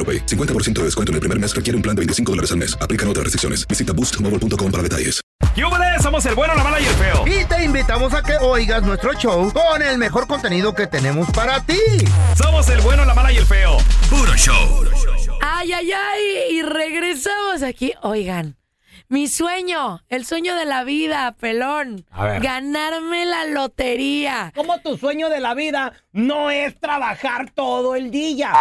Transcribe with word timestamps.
AroPay. 0.00 0.24
50% 0.24 0.72
de 0.80 0.84
descuento 0.84 1.12
en 1.12 1.16
el 1.16 1.20
primer 1.20 1.38
mes 1.38 1.54
requiere 1.54 1.76
un 1.76 1.82
plan 1.82 1.94
de 1.94 2.00
25 2.00 2.32
dólares 2.32 2.50
al 2.52 2.56
mes. 2.56 2.74
Aplican 2.80 3.06
otras 3.08 3.24
restricciones. 3.24 3.68
Visita 3.68 3.92
boostmobile.com 3.92 4.70
para 4.72 4.82
detalles. 4.82 5.20
¡Yúbales! 5.56 6.02
Somos 6.02 6.24
el 6.26 6.34
bueno, 6.34 6.54
la 6.54 6.62
mala 6.62 6.80
y 6.80 6.86
el 6.86 6.94
feo. 6.94 7.24
Y 7.26 7.44
te 7.44 7.64
invitamos 7.64 8.14
a 8.14 8.22
que 8.22 8.36
oigas 8.40 8.82
nuestro 8.82 9.12
show 9.14 9.52
con 9.52 9.82
el 9.82 9.98
mejor 9.98 10.26
contenido 10.26 10.74
que 10.74 10.86
tenemos 10.86 11.28
para 11.30 11.60
ti. 11.60 11.78
Somos 12.36 12.68
el 12.68 12.80
bueno, 12.80 13.04
la 13.04 13.14
mala 13.14 13.32
y 13.32 13.36
el 13.36 13.46
feo. 13.46 13.78
Puro 14.08 14.34
show. 14.36 14.84
Ay, 15.42 15.72
ay, 15.72 15.92
ay. 15.92 16.56
Y 16.56 16.62
regresamos 16.62 17.62
aquí. 17.62 17.92
Oigan, 18.02 18.56
mi 19.10 19.26
sueño, 19.28 20.00
el 20.08 20.24
sueño 20.24 20.54
de 20.54 20.64
la 20.64 20.84
vida, 20.84 21.32
pelón. 21.38 22.06
A 22.10 22.24
ver. 22.24 22.40
Ganarme 22.42 23.26
la 23.26 23.44
lotería. 23.44 24.52
Como 24.54 24.80
tu 24.80 24.96
sueño 24.96 25.28
de 25.28 25.40
la 25.40 25.52
vida 25.54 25.92
no 26.12 26.50
es 26.50 26.78
trabajar 26.80 27.50
todo 27.50 27.96
el 27.96 28.10
día. 28.10 28.52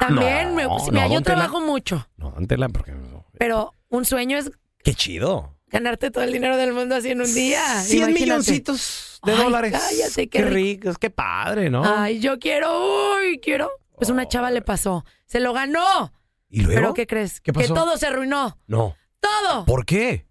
También, 0.00 0.48
No, 0.50 0.54
me, 0.54 0.64
no, 0.64 0.78
mira, 0.90 1.06
yo 1.08 1.22
trabajo 1.22 1.60
mucho, 1.60 2.06
No, 2.16 2.34
Antela, 2.36 2.68
porque 2.68 2.92
no. 2.92 3.24
pero 3.38 3.72
un 3.88 4.04
sueño 4.04 4.36
es 4.36 4.50
Qué 4.84 4.92
chido. 4.94 5.56
ganarte 5.68 6.10
todo 6.10 6.24
el 6.24 6.32
dinero 6.32 6.56
del 6.56 6.72
mundo 6.72 6.96
así 6.96 7.10
en 7.12 7.20
un 7.20 7.32
día. 7.32 7.62
100 7.80 7.98
Imagínate. 8.10 8.20
milloncitos 8.24 9.20
de 9.24 9.32
Ay, 9.32 9.38
dólares. 9.38 9.72
cállate, 9.72 10.28
qué 10.28 10.38
qué 10.40 10.44
rico. 10.44 10.88
rico, 10.88 10.98
qué 11.00 11.10
padre, 11.10 11.70
¿no? 11.70 11.82
Ay, 11.84 12.18
yo 12.20 12.38
quiero, 12.38 13.14
uy, 13.16 13.38
quiero. 13.40 13.70
Pues 13.96 14.10
una 14.10 14.26
chava 14.28 14.50
le 14.50 14.62
pasó. 14.62 15.04
Se 15.26 15.38
lo 15.40 15.52
ganó. 15.52 16.12
¿Y 16.48 16.62
luego? 16.62 16.80
¿Pero 16.80 16.94
qué 16.94 17.06
crees? 17.06 17.40
¿Qué 17.40 17.52
pasó? 17.52 17.68
Que 17.68 17.74
todo 17.74 17.96
se 17.96 18.06
arruinó. 18.06 18.58
No. 18.66 18.94
¡Todo! 19.20 19.64
¿Por 19.64 19.84
qué? 19.84 20.26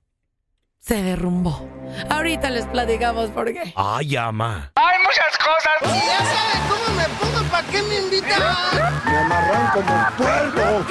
Se 0.79 1.01
derrumbó. 1.01 1.67
Ahorita 2.09 2.49
les 2.49 2.65
platicamos 2.67 3.31
por 3.31 3.51
qué. 3.51 3.73
Ay, 3.75 4.15
ama. 4.15 4.71
Hay 4.75 4.97
muchas 4.99 5.37
cosas. 5.37 5.95
Ya 5.95 6.17
sabes 6.19 6.61
cómo 6.69 6.95
me 6.95 7.05
pongo, 7.19 7.49
¿para 7.49 7.67
qué 7.67 7.81
me 7.81 7.99
invitan? 7.99 8.39
Me 9.05 9.17
amarran 9.17 9.71
como 9.71 10.07
puerco. 10.17 10.85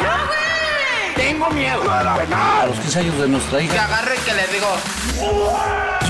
Tengo 1.14 1.50
miedo. 1.50 1.90
A 1.90 2.66
los 2.66 2.78
15 2.80 2.98
años 2.98 3.18
de 3.18 3.28
nuestra 3.28 3.60
hija. 3.60 3.72
Que 3.72 3.78
agarre 3.78 4.16
que 4.24 4.34
le 4.34 4.46
digo. 4.48 4.76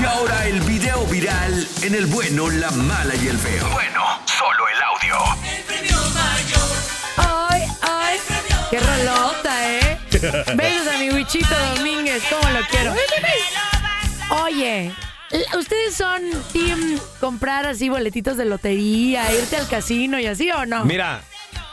Y 0.01 0.05
ahora 0.05 0.47
el 0.47 0.61
video 0.61 1.05
viral 1.05 1.67
en 1.83 1.95
el 1.95 2.07
bueno, 2.07 2.49
la 2.49 2.71
mala 2.71 3.15
y 3.15 3.27
el 3.27 3.37
feo. 3.37 3.69
Bueno, 3.69 4.03
solo 4.25 4.67
el 4.67 4.81
audio. 4.81 5.17
¡Ay, 7.17 7.63
ay! 7.81 8.19
¡Qué 8.71 8.79
rolota, 8.79 9.69
eh! 9.69 9.99
Besos 10.55 10.87
a 10.93 10.97
mi 10.99 11.09
Wichito 11.11 11.55
Domínguez, 11.75 12.23
¿cómo 12.29 12.49
lo 12.51 12.65
quiero? 12.67 12.93
Oye, 14.43 14.91
¿ustedes 15.57 15.95
son 15.95 16.21
team 16.51 16.99
comprar 17.19 17.65
así 17.65 17.89
boletitos 17.89 18.37
de 18.37 18.45
lotería, 18.45 19.31
irte 19.33 19.57
al 19.57 19.67
casino 19.67 20.19
y 20.19 20.25
así 20.25 20.49
o 20.51 20.65
no? 20.65 20.83
Mira, 20.85 21.21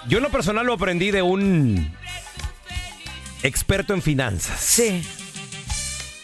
yo 0.09 0.19
en 0.19 0.25
lo 0.25 0.31
personal 0.31 0.67
lo 0.67 0.75
aprendí 0.75 1.11
de 1.11 1.23
un 1.23 1.95
experto 3.43 3.95
en 3.95 4.03
finanzas. 4.03 4.61
Sí. 4.61 5.03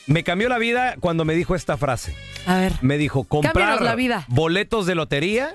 Me 0.06 0.24
cambió 0.24 0.48
la 0.48 0.58
vida 0.58 0.96
cuando 1.00 1.24
me 1.24 1.34
dijo 1.34 1.54
esta 1.54 1.76
frase. 1.76 2.14
A 2.46 2.56
ver. 2.56 2.72
Me 2.80 2.96
dijo, 2.98 3.24
comprar 3.24 3.52
Cámbianos 3.52 3.80
la 3.82 3.94
vida. 3.94 4.24
boletos 4.28 4.86
de 4.86 4.94
lotería 4.94 5.54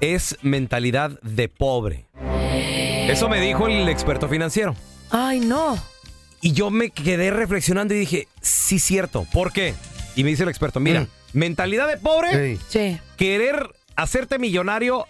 es 0.00 0.38
mentalidad 0.42 1.18
de 1.22 1.48
pobre. 1.48 2.06
Eso 3.08 3.28
me 3.28 3.40
dijo 3.40 3.66
el 3.66 3.88
experto 3.88 4.28
financiero. 4.28 4.74
Ay, 5.10 5.40
no. 5.40 5.76
Y 6.40 6.52
yo 6.52 6.70
me 6.70 6.90
quedé 6.90 7.30
reflexionando 7.30 7.94
y 7.94 7.98
dije, 7.98 8.28
sí, 8.40 8.78
cierto. 8.78 9.26
¿Por 9.32 9.52
qué? 9.52 9.74
Y 10.16 10.24
me 10.24 10.30
dice 10.30 10.42
el 10.44 10.48
experto, 10.48 10.80
mira, 10.80 11.06
mentalidad 11.32 11.86
de 11.86 11.96
pobre, 11.98 12.58
Sí. 12.68 12.98
querer 13.16 13.68
hacerte 13.96 14.38
millonario 14.38 15.06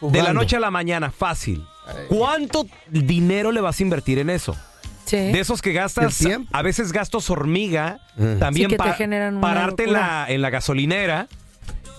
de 0.00 0.22
la 0.22 0.32
noche 0.32 0.56
a 0.56 0.60
la 0.60 0.70
mañana, 0.70 1.10
fácil. 1.10 1.64
¿Cuánto 2.08 2.66
dinero 2.90 3.52
le 3.52 3.60
vas 3.60 3.78
a 3.78 3.82
invertir 3.82 4.18
en 4.18 4.30
eso? 4.30 4.56
Sí. 5.04 5.16
De 5.16 5.40
esos 5.40 5.62
que 5.62 5.72
gastas, 5.72 6.20
a 6.52 6.62
veces 6.62 6.92
gastos 6.92 7.28
hormiga, 7.30 8.00
también 8.38 8.70
Sí, 8.70 8.76
pa- 8.76 8.96
pararte 9.40 9.84
en 9.84 9.92
la, 9.92 10.26
en 10.28 10.42
la 10.42 10.50
gasolinera 10.50 11.28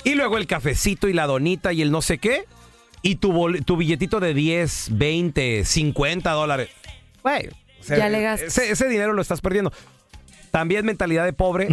y 0.03 0.15
luego 0.15 0.37
el 0.37 0.47
cafecito 0.47 1.07
y 1.07 1.13
la 1.13 1.25
donita 1.27 1.73
y 1.73 1.81
el 1.81 1.91
no 1.91 2.01
sé 2.01 2.17
qué 2.17 2.45
y 3.01 3.15
tu, 3.15 3.31
bol- 3.33 3.63
tu 3.65 3.75
billetito 3.77 4.19
de 4.19 4.33
10, 4.33 4.87
20, 4.91 5.65
50 5.65 6.31
dólares. 6.31 6.69
Güey, 7.21 7.49
o 7.83 7.87
sea, 7.87 7.97
Ya 7.97 8.09
le 8.09 8.21
gastas. 8.21 8.47
Ese, 8.57 8.71
ese 8.71 8.87
dinero 8.87 9.13
lo 9.13 9.21
estás 9.21 9.41
perdiendo. 9.41 9.71
También 10.51 10.85
mentalidad 10.85 11.25
de 11.25 11.33
pobre. 11.33 11.67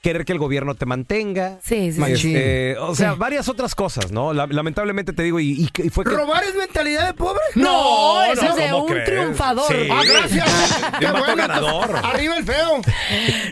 Querer 0.00 0.24
que 0.24 0.32
el 0.32 0.38
gobierno 0.38 0.76
te 0.76 0.86
mantenga. 0.86 1.58
Sí, 1.60 1.90
sí, 1.92 1.98
Machín. 1.98 2.36
Este, 2.36 2.78
o 2.78 2.94
sea, 2.94 3.12
Sí. 3.14 3.18
varias 3.18 3.48
otras 3.48 3.74
cosas, 3.74 4.12
¿no? 4.12 4.32
La- 4.32 4.46
lamentablemente 4.46 5.12
te 5.12 5.24
digo, 5.24 5.40
y, 5.40 5.64
y- 5.76 5.82
y 5.82 5.90
fue 5.90 6.04
que. 6.04 6.10
¿Robar 6.10 6.44
es 6.44 6.54
mentalidad 6.54 7.06
de 7.08 7.14
pobre? 7.14 7.40
No, 7.56 8.22
eso 8.22 8.46
es 8.46 8.54
de 8.56 8.70
¿cómo 8.70 8.84
un 8.84 8.90
crees? 8.92 9.04
triunfador. 9.06 9.66
Sí. 9.68 9.88
¡Ah, 9.90 10.02
gracias! 10.06 10.80
De 10.92 10.98
¡Qué 11.00 11.06
un 11.06 11.12
vato 11.14 11.24
bueno! 11.24 11.36
ganador. 11.36 11.96
¡Arriba 12.04 12.36
el 12.36 12.44
feo! 12.44 12.80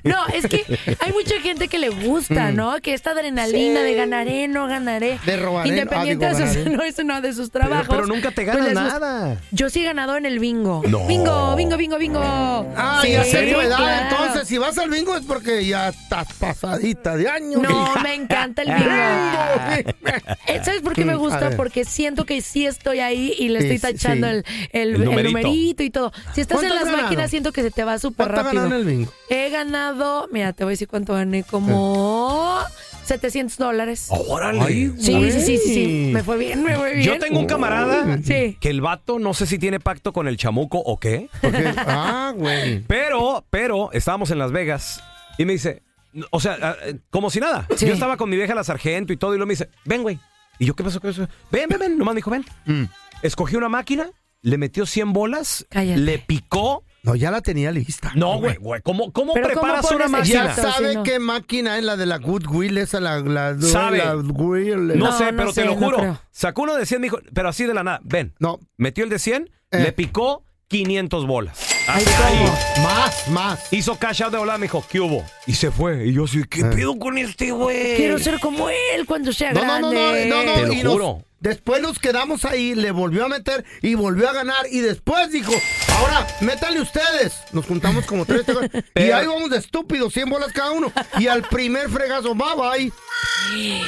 No, 0.04 0.26
es 0.32 0.46
que 0.46 0.64
hay 1.00 1.12
mucha 1.12 1.40
gente 1.40 1.66
que 1.66 1.78
le 1.80 1.88
gusta, 1.88 2.52
¿no? 2.52 2.80
Que 2.80 2.94
esta 2.94 3.10
adrenalina 3.10 3.80
de 3.82 3.94
ganaré, 3.94 4.46
no 4.46 4.68
ganaré. 4.68 5.18
De 5.26 5.36
robaré, 5.38 5.68
Independiente 5.70 6.26
ah, 6.26 6.28
digo, 6.34 6.38
de 6.38 6.46
sus, 6.46 6.56
ganaré. 6.58 6.76
no, 6.76 6.82
eso 6.84 7.02
no, 7.04 7.20
de 7.20 7.32
sus 7.32 7.50
trabajos. 7.50 7.86
pero 7.88 8.06
nunca 8.06 8.30
te 8.30 8.44
pues 8.44 8.56
ganas 8.56 8.64
les 8.72 8.74
gusta. 8.82 9.00
nada. 9.00 9.40
Yo 9.50 9.68
sí 9.68 9.80
he 9.80 9.84
ganado 9.84 10.16
en 10.16 10.26
el 10.26 10.38
bingo. 10.38 10.82
No. 10.88 11.06
Bingo, 11.08 11.56
bingo, 11.56 11.76
bingo, 11.76 11.98
bingo. 11.98 12.20
Ah, 12.22 13.00
Sí, 13.02 13.10
ya 13.10 13.24
sé 13.24 13.52
tu 13.52 13.60
edad, 13.60 13.76
claro. 13.78 14.16
entonces 14.24 14.46
si 14.48 14.58
vas 14.58 14.78
al 14.78 14.90
bingo 14.90 15.16
es 15.16 15.24
porque 15.26 15.66
ya 15.66 15.88
estás 15.88 16.28
pasadita 16.38 17.16
de 17.16 17.28
años. 17.28 17.62
No, 17.62 17.68
hija. 17.70 18.02
me 18.02 18.14
encanta 18.14 18.62
el 18.62 18.68
bingo. 18.74 18.86
Eh, 20.46 20.60
¿Sabes 20.64 20.80
por 20.80 20.92
qué 20.94 21.04
me 21.04 21.16
gusta? 21.16 21.50
Porque 21.56 21.84
siento 21.84 22.24
que 22.24 22.40
sí 22.40 22.66
estoy 22.66 23.00
ahí 23.00 23.34
y 23.38 23.48
le 23.48 23.58
estoy 23.58 23.78
tachando 23.78 24.26
sí. 24.28 24.32
el, 24.32 24.44
el- 24.72 24.88
El 24.88 24.94
el 24.94 25.04
numerito. 25.04 25.38
numerito. 25.38 25.82
y 25.82 25.90
todo. 25.90 26.12
Si 26.34 26.40
estás 26.40 26.62
en 26.62 26.68
¿Cuánto 26.68 26.74
las 26.76 26.84
ganado? 26.84 27.02
máquinas, 27.04 27.30
siento 27.30 27.52
que 27.52 27.62
se 27.62 27.70
te 27.70 27.82
va 27.84 27.98
súper 27.98 28.26
¿Cuánto 28.28 28.40
has 28.40 28.46
rápido. 28.46 28.66
en 28.66 28.72
el 28.72 28.84
bingo? 28.84 29.12
He 29.28 29.50
ganado, 29.50 30.28
mira, 30.30 30.52
te 30.52 30.64
voy 30.64 30.70
a 30.70 30.74
decir 30.74 30.86
cuánto 30.88 31.14
gané, 31.14 31.42
como 31.42 32.58
700 33.04 33.58
dólares. 33.58 34.06
Órale. 34.10 34.64
Sí, 34.66 34.92
sí, 34.98 35.30
sí, 35.32 35.40
sí, 35.42 35.58
sí. 35.58 36.10
Me 36.12 36.22
fue 36.22 36.38
bien, 36.38 36.62
me 36.62 36.76
fue 36.76 36.92
bien. 36.94 37.04
Yo 37.06 37.18
tengo 37.18 37.38
un 37.40 37.46
camarada 37.46 38.18
Sí. 38.22 38.56
que 38.60 38.70
el 38.70 38.80
vato 38.80 39.18
no 39.18 39.34
sé 39.34 39.46
si 39.46 39.58
tiene 39.58 39.80
pacto 39.80 40.12
con 40.12 40.28
el 40.28 40.36
chamuco 40.36 40.78
o 40.78 40.98
qué, 40.98 41.28
ah, 41.76 42.32
güey. 42.36 42.80
pero, 42.86 43.44
pero 43.50 43.90
estábamos 43.92 44.30
en 44.30 44.38
Las 44.38 44.52
Vegas 44.52 45.02
y 45.38 45.44
me 45.44 45.52
dice, 45.54 45.82
o 46.30 46.40
sea, 46.40 46.58
ah, 46.62 46.76
eh, 46.84 46.98
como 47.10 47.30
si 47.30 47.40
nada. 47.40 47.66
Sí. 47.76 47.86
Yo 47.86 47.92
estaba 47.94 48.16
con 48.16 48.28
mi 48.30 48.36
vieja 48.36 48.54
la 48.54 48.64
sargento 48.64 49.12
y 49.12 49.16
todo 49.16 49.34
y 49.34 49.36
luego 49.38 49.46
me 49.48 49.52
dice, 49.52 49.68
ven, 49.84 50.02
güey. 50.02 50.18
Y 50.58 50.66
yo, 50.66 50.74
¿qué 50.74 50.82
pasó? 50.84 51.00
¿Qué 51.00 51.08
pasó? 51.08 51.28
Ven, 51.50 51.68
ven, 51.68 51.78
ven. 51.78 51.98
Nomás 51.98 52.14
me 52.14 52.18
dijo, 52.18 52.30
ven. 52.30 52.44
Mm. 52.64 52.84
Escogí 53.22 53.56
una 53.56 53.68
máquina, 53.68 54.10
le 54.42 54.58
metió 54.58 54.86
100 54.86 55.12
bolas, 55.12 55.66
Cállate. 55.70 56.00
le 56.00 56.18
picó 56.18 56.84
No, 57.02 57.14
ya 57.14 57.30
la 57.30 57.40
tenía 57.40 57.70
lista. 57.72 58.12
No, 58.14 58.38
güey, 58.38 58.56
güey. 58.56 58.80
¿Cómo, 58.82 59.12
cómo 59.12 59.32
Pero 59.34 59.48
¿cómo 59.50 59.60
preparas 59.62 59.90
una 59.92 60.06
Ya 60.06 60.08
máquina? 60.08 60.44
Exacto, 60.46 60.72
sabe 60.72 60.94
no. 60.94 61.02
qué 61.02 61.18
máquina 61.18 61.78
es 61.78 61.84
la 61.84 61.96
de 61.96 62.06
la 62.06 62.18
Goodwill, 62.18 62.78
esa 62.78 63.00
la, 63.00 63.20
la, 63.20 63.58
Sabe. 63.60 63.98
la 63.98 64.14
Goodwill. 64.14 64.88
No, 64.98 65.06
No, 65.06 65.12
sé, 65.18 65.30
no 65.32 65.36
pero 65.38 65.52
sé, 65.52 65.60
te 65.62 65.66
lo 65.68 65.74
no 65.74 65.80
juro. 65.86 65.96
creo. 65.98 66.20
Sacó 66.30 66.62
uno 66.62 66.74
de 66.76 66.86
100, 66.86 67.00
me 67.00 67.04
dijo, 67.06 67.18
pero 67.34 67.48
así 67.50 67.64
de 67.64 67.74
la 67.74 67.84
nada. 67.84 68.00
Ven. 68.04 68.34
No. 68.38 68.58
Metió 68.76 69.04
el 69.04 69.10
de 69.10 69.18
100, 69.18 69.50
Eh. 69.72 69.78
le 69.80 69.92
picó 69.92 70.44
500 70.68 71.26
bolas. 71.26 71.58
Ay, 71.88 72.04
ahí. 72.24 72.82
Más, 72.82 73.28
más. 73.28 73.72
Hizo 73.72 73.96
cash 73.96 74.22
out 74.22 74.32
de 74.32 74.38
volada, 74.38 74.58
me 74.58 74.64
dijo, 74.64 74.84
¿qué 74.90 75.00
hubo? 75.00 75.24
Y 75.46 75.52
se 75.54 75.70
fue. 75.70 76.06
Y 76.08 76.12
yo 76.12 76.24
así, 76.24 76.42
¿qué 76.50 76.60
Eh. 76.60 76.64
pedo 76.74 76.98
con 76.98 77.16
este 77.18 77.52
güey? 77.52 77.96
Quiero 77.96 78.18
ser 78.18 78.40
como 78.40 78.68
él 78.68 79.06
cuando 79.06 79.32
sea 79.32 79.52
No, 79.52 79.60
no, 79.64 79.80
no, 79.80 79.80
no, 79.80 79.90
grande. 79.90 80.26
no, 80.26 80.42
no, 80.44 80.54
Te 80.54 80.66
lo 80.66 80.72
y 80.72 80.82
nos- 80.82 80.92
juro. 80.92 81.22
Después 81.48 81.80
nos 81.82 81.98
quedamos 81.98 82.44
ahí, 82.44 82.74
le 82.74 82.90
volvió 82.90 83.24
a 83.24 83.28
meter 83.28 83.64
y 83.82 83.94
volvió 83.94 84.28
a 84.28 84.32
ganar. 84.32 84.66
Y 84.70 84.80
después 84.80 85.30
dijo, 85.30 85.52
ahora 85.98 86.26
métanle 86.40 86.80
ustedes. 86.80 87.34
Nos 87.52 87.66
juntamos 87.66 88.04
como 88.06 88.24
tres. 88.26 88.42
y 88.74 88.82
Pero- 88.92 89.16
ahí 89.16 89.26
vamos 89.26 89.50
de 89.50 89.58
estúpidos, 89.58 90.12
100 90.12 90.28
bolas 90.28 90.52
cada 90.52 90.72
uno. 90.72 90.92
Y 91.18 91.26
al 91.28 91.42
primer 91.42 91.88
fregazo, 91.90 92.34
bye 92.34 92.46
bye. 92.56 92.92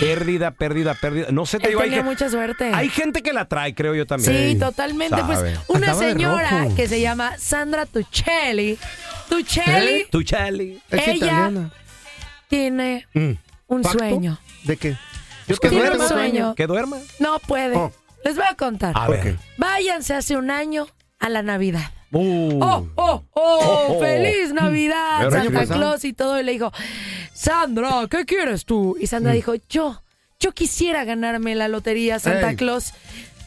Pérdida, 0.01 0.51
pérdida, 0.53 0.95
pérdida. 0.95 1.27
No 1.31 1.45
sé, 1.47 1.59
te 1.59 1.65
Él 1.67 1.71
digo, 1.71 1.81
hay, 1.83 1.89
tenía 1.91 2.05
mucha 2.05 2.29
suerte. 2.31 2.71
hay 2.73 2.89
gente 2.89 3.23
que 3.23 3.33
la 3.33 3.47
trae, 3.47 3.75
creo 3.75 3.95
yo 3.95 4.07
también. 4.07 4.53
Sí, 4.53 4.59
totalmente. 4.59 5.17
Pues 5.25 5.59
una 5.69 5.95
señora 5.95 6.69
que 6.77 6.89
se 6.89 7.01
llama 7.01 7.37
Sandra 7.39 7.87
Tuccelli. 7.87 8.79
Tuccelli 9.29 9.93
¿Eh? 10.03 10.09
Tu 10.11 10.23
Charlie. 10.23 10.81
Es 10.91 11.03
Ella- 11.09 11.15
italiana. 11.17 11.71
tiene 12.49 13.07
Mm. 13.13 13.33
un 13.69 13.83
¿Pacto? 13.83 13.99
sueño. 13.99 14.39
¿De 14.65 14.77
qué? 14.77 14.97
Que 15.61 15.69
Tiene 15.69 15.87
duerma. 15.87 16.05
un 16.05 16.09
sueño. 16.09 16.55
Que 16.55 16.67
duerma. 16.67 16.99
No 17.19 17.39
puede. 17.39 17.77
Oh. 17.77 17.93
Les 18.25 18.37
voy 18.37 18.45
a 18.49 18.55
contar. 18.55 18.93
A 18.97 19.09
ver. 19.09 19.37
Váyanse 19.57 20.15
hace 20.15 20.37
un 20.37 20.51
año 20.51 20.87
a 21.19 21.29
la 21.29 21.43
Navidad. 21.43 21.91
Uh. 22.11 22.59
¡Oh, 22.63 22.87
oh, 22.97 23.25
oh! 23.33 23.87
Oh. 23.97 24.01
¡Feliz 24.01 24.53
Navidad! 24.53 25.31
Santa. 25.31 25.67
Claus 25.67 26.05
y 26.05 26.13
todo. 26.13 26.39
Y 26.41 26.43
le 26.43 26.53
dijo, 26.53 26.73
Sandra, 27.33 28.07
¿qué 28.11 28.25
quieres 28.25 28.65
tú? 28.65 28.97
Y 28.99 29.05
Mm. 29.05 29.07
Sandra 29.09 29.33
dijo, 29.33 29.55
yo, 29.69 30.03
yo 30.41 30.53
quisiera 30.53 31.05
ganarme 31.05 31.55
la 31.55 31.69
lotería, 31.69 32.19
Santa. 32.19 32.55
Claus. 32.57 32.93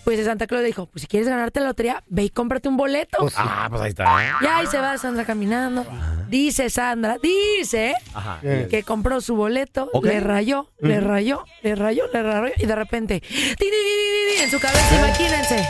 Pues 0.04 0.24
Santa 0.26 0.48
Claus 0.48 0.62
le 0.62 0.68
dijo, 0.68 0.88
pues 0.88 1.02
si 1.04 1.08
quieres 1.08 1.28
ganarte 1.30 1.60
la 1.60 1.68
lotería, 1.68 2.04
ve 2.08 2.24
y 2.24 2.30
cómprate 2.30 2.68
un 2.68 2.76
boleto. 2.78 3.18
Pues. 3.20 3.34
Ah, 3.38 3.68
pues 3.70 3.82
ahí 3.82 3.90
está. 3.90 4.06
Ya 4.42 4.58
ahí 4.58 4.68
se 4.68 4.80
va 4.80 4.98
Sandra 4.98 5.26
caminando. 5.26 5.86
Dice 6.28 6.70
Sandra, 6.70 7.18
dice 7.22 7.94
Ajá. 8.14 8.40
Eh. 8.42 8.68
que 8.70 8.84
compró 8.84 9.22
su 9.22 9.36
boleto, 9.36 9.90
le 10.02 10.20
rayó, 10.20 10.70
le 10.80 11.00
rayó, 11.02 11.44
le 11.62 11.76
rayó, 11.76 12.06
le 12.12 12.24
rayó 12.24 12.54
y 12.58 12.66
de 12.66 12.76
repente, 12.76 13.20
ti, 13.22 13.56
ti, 13.58 14.42
en 14.42 14.50
su 14.50 14.58
Eh. 14.58 14.60
cabeza, 14.60 14.96
imagínense, 14.98 15.68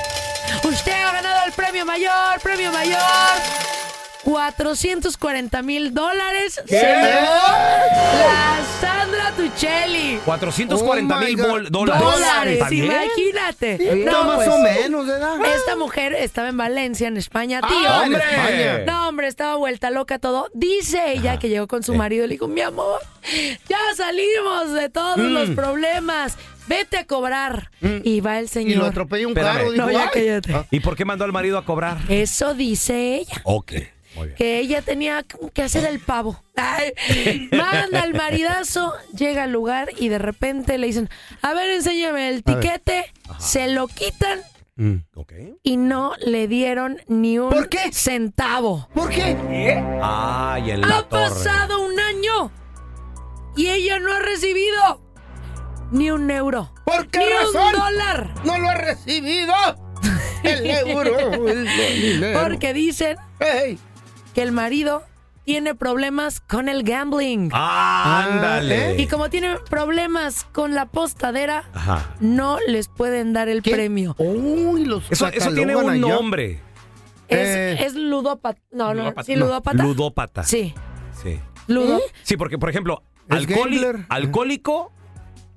usted 0.63 0.91
ha 0.91 1.11
ganado 1.13 1.45
el 1.47 1.51
premio 1.53 1.85
mayor, 1.85 2.39
premio 2.41 2.71
mayor. 2.71 2.99
440 4.23 5.61
mil 5.63 5.93
dólares 5.93 6.61
se 6.65 6.75
llevó 6.75 7.33
la 8.19 8.59
Sandra 8.79 9.31
Tuccelli. 9.35 10.19
440 10.25 11.15
Oh 11.15 11.19
my 11.19 11.25
mil 11.25 11.37
bol- 11.37 11.69
dólares. 11.71 12.01
Dólares, 12.03 12.71
imagínate. 12.71 14.03
No, 14.05 14.11
No, 14.11 14.23
más 14.25 14.35
pues, 14.37 14.47
o 14.49 14.57
menos, 14.59 15.07
¿verdad? 15.07 15.35
Esta 15.55 15.75
mujer 15.75 16.13
estaba 16.13 16.49
en 16.49 16.57
Valencia, 16.57 17.07
en 17.07 17.17
España, 17.17 17.61
tío. 17.61 17.77
Ah, 17.89 18.03
en 18.05 18.13
¡Hombre! 18.13 18.23
España. 18.31 18.79
No, 18.85 19.07
hombre, 19.09 19.27
estaba 19.27 19.55
vuelta 19.55 19.89
loca 19.89 20.19
todo. 20.19 20.49
Dice 20.53 21.11
ella 21.13 21.39
que 21.39 21.49
llegó 21.49 21.67
con 21.67 21.83
su 21.83 21.95
marido 21.95 22.25
y 22.25 22.27
le 22.27 22.33
dijo, 22.35 22.47
mi 22.47 22.61
amor, 22.61 23.01
ya 23.67 23.79
salimos 23.97 24.73
de 24.73 24.89
todos 24.89 25.17
los 25.17 25.49
problemas. 25.51 26.37
Vete 26.67 26.97
a 26.99 27.05
cobrar. 27.05 27.71
Y 28.03 28.21
va 28.21 28.39
el 28.39 28.45
Mm. 28.45 28.47
Y 28.59 28.63
lo 28.63 28.71
señor. 28.73 28.85
atropella 28.85 29.25
un 29.27 29.31
Espérame. 29.37 29.57
carro. 29.57 29.71
Dijo, 29.71 29.85
No, 29.87 29.91
ya 29.91 30.09
cállate. 30.11 30.53
Ah, 30.53 30.65
¿Y 30.71 30.79
por 30.79 30.95
qué 30.95 31.05
mandó 31.05 31.25
al 31.25 31.31
marido 31.33 31.57
a 31.57 31.65
cobrar? 31.65 31.97
Eso 32.07 32.53
dice 32.53 33.15
ella. 33.15 33.41
Ok. 33.43 33.73
Que 34.37 34.59
ella 34.59 34.81
tenía 34.81 35.23
que 35.53 35.61
hacer 35.63 35.85
el 35.85 35.99
pavo. 35.99 36.43
Ay, 36.55 36.93
manda 37.51 38.01
al 38.01 38.13
maridazo, 38.13 38.93
llega 39.17 39.43
al 39.43 39.51
lugar 39.51 39.89
y 39.97 40.09
de 40.09 40.17
repente 40.19 40.77
le 40.77 40.87
dicen, 40.87 41.09
a 41.41 41.53
ver, 41.53 41.69
enséñame 41.69 42.29
el 42.29 42.43
tiquete. 42.43 43.11
Se 43.39 43.67
lo 43.69 43.87
quitan 43.87 44.39
Ok. 45.15 45.33
y 45.63 45.77
no 45.77 46.13
le 46.25 46.47
dieron 46.47 46.99
ni 47.07 47.37
un 47.39 47.49
¿Por 47.51 47.69
qué? 47.69 47.91
centavo. 47.93 48.89
¿Por 48.93 49.09
qué? 49.09 49.35
Ay, 50.01 50.71
en 50.71 50.81
la 50.81 50.97
Ha 50.97 51.03
torre. 51.03 51.29
pasado 51.29 51.81
un 51.85 51.99
año 51.99 52.51
y 53.55 53.67
ella 53.69 53.99
no 53.99 54.11
ha 54.13 54.19
recibido 54.19 55.01
ni 55.91 56.09
un 56.09 56.29
euro. 56.31 56.73
¿Por 56.85 57.07
qué 57.09 57.19
ni 57.19 57.25
razón? 57.25 57.75
un 57.75 57.79
dólar. 57.79 58.33
No 58.43 58.57
lo 58.57 58.69
ha 58.69 58.75
recibido. 58.75 59.53
El 60.43 60.65
euro. 60.71 61.47
el. 61.47 62.33
Porque 62.41 62.73
dicen 62.73 63.17
Ey. 63.39 63.77
Que 64.33 64.41
el 64.41 64.51
marido 64.51 65.03
tiene 65.43 65.73
problemas 65.75 66.39
con 66.39 66.69
el 66.69 66.83
gambling. 66.83 67.49
Ah, 67.51 68.25
ándale. 68.27 69.01
Y 69.01 69.07
como 69.07 69.29
tiene 69.29 69.57
problemas 69.69 70.43
con 70.51 70.75
la 70.75 70.85
postadera, 70.85 71.63
Ajá. 71.73 72.15
no 72.19 72.57
les 72.67 72.87
pueden 72.87 73.33
dar 73.33 73.49
el 73.49 73.61
¿Qué? 73.63 73.71
premio. 73.71 74.15
Uy, 74.19 74.85
los 74.85 75.11
Eso, 75.11 75.27
eso 75.27 75.51
tiene 75.53 75.75
un 75.75 75.89
allá. 75.89 75.99
nombre. 75.99 76.59
Es, 77.27 77.47
Eh. 77.47 77.85
es 77.85 77.95
ludópata. 77.95 78.61
No, 78.71 78.93
no, 78.93 79.03
Ludópata. 79.03 79.23
sí, 79.23 79.35
No, 79.35 79.45
ludópata. 79.45 79.83
Ludópata. 79.83 80.43
Sí, 80.43 80.73
Sí. 81.23 81.39
ludo. 81.67 81.99
Sí, 82.23 82.37
porque, 82.37 82.57
por 82.57 82.69
ejemplo, 82.69 83.03
alcohólico 84.09 84.91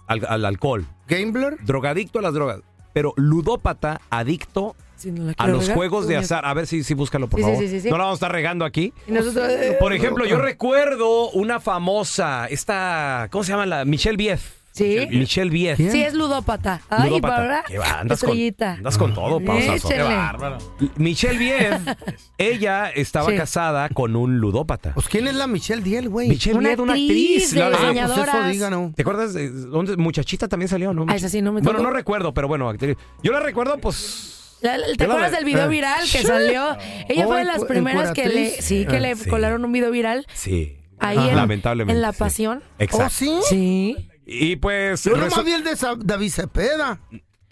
al, 0.07 0.25
al 0.29 0.45
alcohol, 0.45 0.87
Gambler. 1.09 1.57
drogadicto 1.65 2.19
a 2.19 2.23
las 2.23 2.35
drogas, 2.35 2.61
pero 2.93 3.13
ludópata, 3.17 4.01
adicto 4.11 4.77
Si 5.05 5.13
no 5.13 5.25
la 5.25 5.35
a 5.37 5.47
los 5.47 5.63
regar, 5.65 5.77
juegos 5.77 6.09
de 6.09 6.17
azar. 6.17 6.45
A 6.45 6.53
ver 6.55 6.67
si, 6.67 6.83
si 6.83 6.95
búscalo, 6.95 7.29
por 7.29 7.39
Sí, 7.41 7.45
sí, 7.45 7.51
favor. 7.53 7.65
sí, 7.65 7.71
sí, 7.71 7.81
sí. 7.83 7.91
No 7.91 7.99
la 7.99 8.05
vamos 8.05 8.17
a 8.17 8.19
estar 8.19 8.33
regando 8.33 8.65
aquí. 8.65 8.93
Nosotros, 9.07 9.49
eh, 9.51 9.77
Por 9.79 9.93
ejemplo, 9.93 10.25
yo 10.27 10.39
recuerdo 10.43 11.31
una 11.31 11.61
famosa, 11.61 12.47
esta, 12.49 13.29
¿cómo 13.31 13.45
se 13.45 13.53
llama? 13.53 13.67
la 13.67 13.85
Michelle 13.85 14.17
Bief. 14.17 14.65
Sí. 14.73 15.07
Michelle 15.09 15.51
Bief. 15.53 15.77
Sí, 15.77 16.03
es 16.03 16.15
ludópata. 16.15 16.81
Ay, 16.91 17.09
Ludópata. 17.09 17.41
¿verdad? 17.43 17.61
Qué 17.69 17.79
va, 17.79 18.01
andas, 18.01 18.21
con, 18.25 18.37
andas 18.61 18.99
con 18.99 19.15
todo, 19.15 19.39
pausazo. 19.39 19.89
Qué 19.89 20.03
bárbaro. 20.03 20.59
Michelle 20.97 21.39
Bief, 21.39 21.81
ella 22.39 22.91
estaba 22.91 23.31
Sí. 23.31 23.37
casada 23.37 23.89
con 23.91 24.17
un 24.17 24.39
ludópata. 24.39 24.93
Pues, 24.95 25.07
¿quién 25.09 25.29
es 25.29 25.37
la 25.37 25.47
Michelle 25.47 25.81
Diel, 25.81 26.09
güey? 26.09 26.29
Michelle 26.29 26.59
Una 26.59 26.71
Bief, 26.71 26.81
una 26.81 26.93
actriz 26.95 27.11
actriz. 27.45 27.55
de 27.55 27.61
la- 27.61 27.67
Ah, 27.67 27.93
pues 28.15 28.29
eso 28.29 28.49
diga, 28.49 28.71
¿no? 28.71 28.93
¿Te 28.97 29.03
acuerdas? 29.03 29.33
de 29.35 29.49
dónde? 29.51 29.97
Muchachita 29.97 30.49
también 30.49 30.69
salió, 30.69 30.93
¿no? 30.93 31.07
Ah, 31.09 31.15
esa 31.15 31.29
sí 31.29 31.41
no 31.41 31.53
me 31.53 31.61
Bueno, 31.61 31.79
no 31.81 31.91
recuerdo, 31.91 32.35
pero 32.35 32.49
bueno, 32.49 32.69
actriz. 32.69 32.97
Yo 33.23 33.31
la 33.31 33.39
recuerdo, 33.39 33.79
pues. 33.79 34.44
La- 34.61 34.79
la- 34.79 34.87
¿Te 34.87 34.97
Yo 34.97 35.05
acuerdas 35.11 35.33
del 35.33 35.45
video 35.45 35.65
eh. 35.65 35.69
viral 35.69 36.01
que 36.11 36.23
salió? 36.23 36.77
Ella 37.09 37.25
Oh, 37.25 37.29
fue 37.29 37.37
de 37.37 37.43
¿en 37.43 37.49
las 37.49 37.65
primeras 37.65 38.13
que 38.13 38.29
le, 38.29 38.51
sí, 38.63 38.87
que 38.87 38.97
Ah, 38.97 39.01
le 39.01 39.17
sí. 39.17 39.29
colaron 39.29 39.65
un 39.65 39.73
video 39.73 39.91
viral 39.91 40.27
Sí. 40.35 40.79
ahí 40.99 41.19
en, 41.29 41.37
Lamentablemente. 41.37 41.95
en 41.97 42.01
La 42.03 42.13
sí. 42.13 42.19
Pasión. 42.19 42.63
Exacto. 42.79 43.07
¿Oh, 43.07 43.11
sí? 43.11 43.39
Sí. 43.49 44.09
Y 44.27 44.57
pues. 44.57 45.05
Yo 45.05 45.17
nomás 45.17 45.45
vi 45.45 45.53
el 45.53 45.65
de 45.65 45.77
Sa- 45.77 45.97
David 45.99 46.31
Cepeda. 46.31 47.01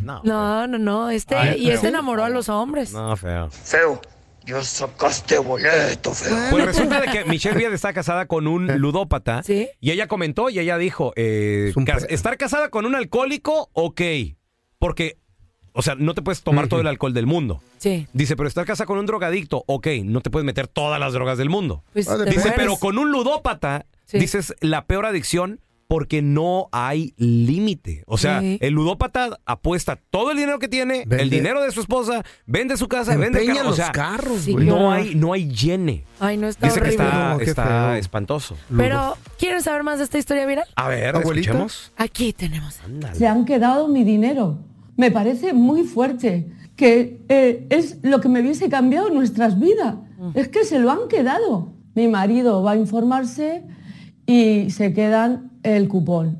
No, 0.03 0.21
No, 0.25 0.67
no, 0.67 0.79
no. 0.79 1.11
Este, 1.11 1.37
Ay, 1.37 1.61
y 1.63 1.67
feo. 1.67 1.75
este 1.75 1.89
enamoró 1.89 2.25
a 2.25 2.29
los 2.31 2.49
hombres. 2.49 2.93
no, 2.93 3.15
feo. 3.17 3.51
Feo, 3.51 4.01
ya 4.47 4.63
sacaste 4.63 5.39
boleto, 5.39 6.13
feo. 6.13 6.37
Pues 6.51 6.65
resulta 6.65 7.01
de 7.03 7.07
que 7.09 7.25
Michelle 7.27 7.57
Bief 7.57 7.73
está 7.73 7.93
casada 7.93 8.27
con 8.27 8.47
un 8.49 8.67
ludópata. 8.79 9.43
Sí. 9.45 9.69
Y 9.81 9.91
ella 9.93 10.09
comentó 10.09 10.49
y 10.51 10.59
ella 10.59 10.79
dijo: 10.79 11.13
eh, 11.17 11.73
Es 11.77 12.07
estar 12.09 12.37
casada 12.39 12.71
con 12.71 12.87
un 12.87 12.95
alcohólico, 12.97 13.69
ok. 13.75 14.01
Porque, 14.79 15.19
o 15.73 15.83
sea, 15.83 15.95
no 15.95 16.15
te 16.15 16.23
puedes 16.23 16.43
tomar 16.43 16.69
todo 16.69 16.81
el 16.81 16.87
alcohol 16.87 17.15
del 17.15 17.27
mundo. 17.27 17.63
Sí. 17.79 18.07
Dice, 18.13 18.37
pero 18.37 18.49
estar 18.49 18.65
casada 18.67 18.87
con 18.87 18.99
un 18.99 19.07
drogadicto, 19.07 19.65
ok, 19.67 19.87
no 20.05 20.21
te 20.21 20.31
puedes 20.31 20.45
meter 20.47 20.69
todas 20.69 20.99
las 21.01 21.13
drogas 21.13 21.39
del 21.39 21.51
mundo. 21.51 21.83
Pues 21.93 22.09
Ah, 22.09 22.17
Dice, 22.25 22.39
mueres. 22.39 22.55
pero 22.57 22.77
con 22.77 22.99
un 22.99 23.11
ludópata, 23.11 23.87
Sí. 24.05 24.19
dices 24.19 24.55
la 24.61 24.85
peor 24.87 25.07
adicción 25.07 25.61
porque 25.89 26.23
no 26.23 26.69
hay 26.73 27.13
límite. 27.19 28.03
O 28.07 28.17
sea, 28.17 28.41
Sí. 28.41 28.57
el 28.63 28.73
ludópata 28.73 29.39
apuesta 29.45 29.97
todo 30.11 30.31
el 30.31 30.39
dinero 30.39 30.59
que 30.59 30.69
tiene, 30.69 31.05
Vende- 31.05 31.21
el 31.21 31.29
dinero 31.31 31.63
de 31.63 31.71
su 31.71 31.81
esposa, 31.81 32.23
vende 32.47 32.79
su 32.79 32.89
casa, 32.89 33.15
vende 33.17 33.41
Empeña. 33.41 33.61
O 33.61 33.65
los 33.65 33.77
sea, 33.77 33.93
carros, 33.93 34.41
Sí, 34.43 34.55
no 34.55 34.91
hay, 34.91 35.15
no 35.15 35.35
hay 35.35 35.49
llene. 35.51 36.05
Ay, 36.19 36.39
no 36.39 36.49
está 36.49 36.67
Dice 36.69 36.81
que 36.81 36.89
está, 36.89 37.35
No, 37.35 37.41
está 37.41 37.99
espantoso. 37.99 38.57
Pero, 38.75 39.19
¿quieren 39.39 39.61
saber 39.63 39.83
más 39.83 39.99
de 39.99 40.05
esta 40.05 40.17
historia 40.19 40.47
viral? 40.47 40.67
A 40.77 40.89
ver, 40.89 41.15
Abuelita. 41.15 41.51
escuchemos. 41.51 41.93
Aquí 41.97 42.33
tenemos. 42.33 42.79
se 43.13 43.27
han 43.27 43.45
quedado 43.45 43.87
mi 43.89 44.03
dinero. 44.05 44.59
Me 44.97 45.11
parece 45.11 45.53
muy 45.53 45.85
fuerte, 45.85 46.51
que 46.77 47.25
eh, 47.29 47.67
es 47.71 47.99
lo 48.03 48.21
que 48.21 48.29
me 48.29 48.41
hubiese 48.41 48.69
cambiado 48.69 49.11
nuestras 49.11 49.59
vidas. 49.59 49.97
Es 50.35 50.49
que 50.49 50.65
se 50.65 50.79
lo 50.79 50.91
han 50.91 51.09
quedado. 51.09 51.73
Mi 51.95 52.07
marido 52.07 52.63
va 52.63 52.73
a 52.73 52.77
informarse 52.77 53.65
y 54.25 54.71
se 54.71 54.93
quedan 54.93 55.51
el 55.63 55.89
cupón. 55.89 56.39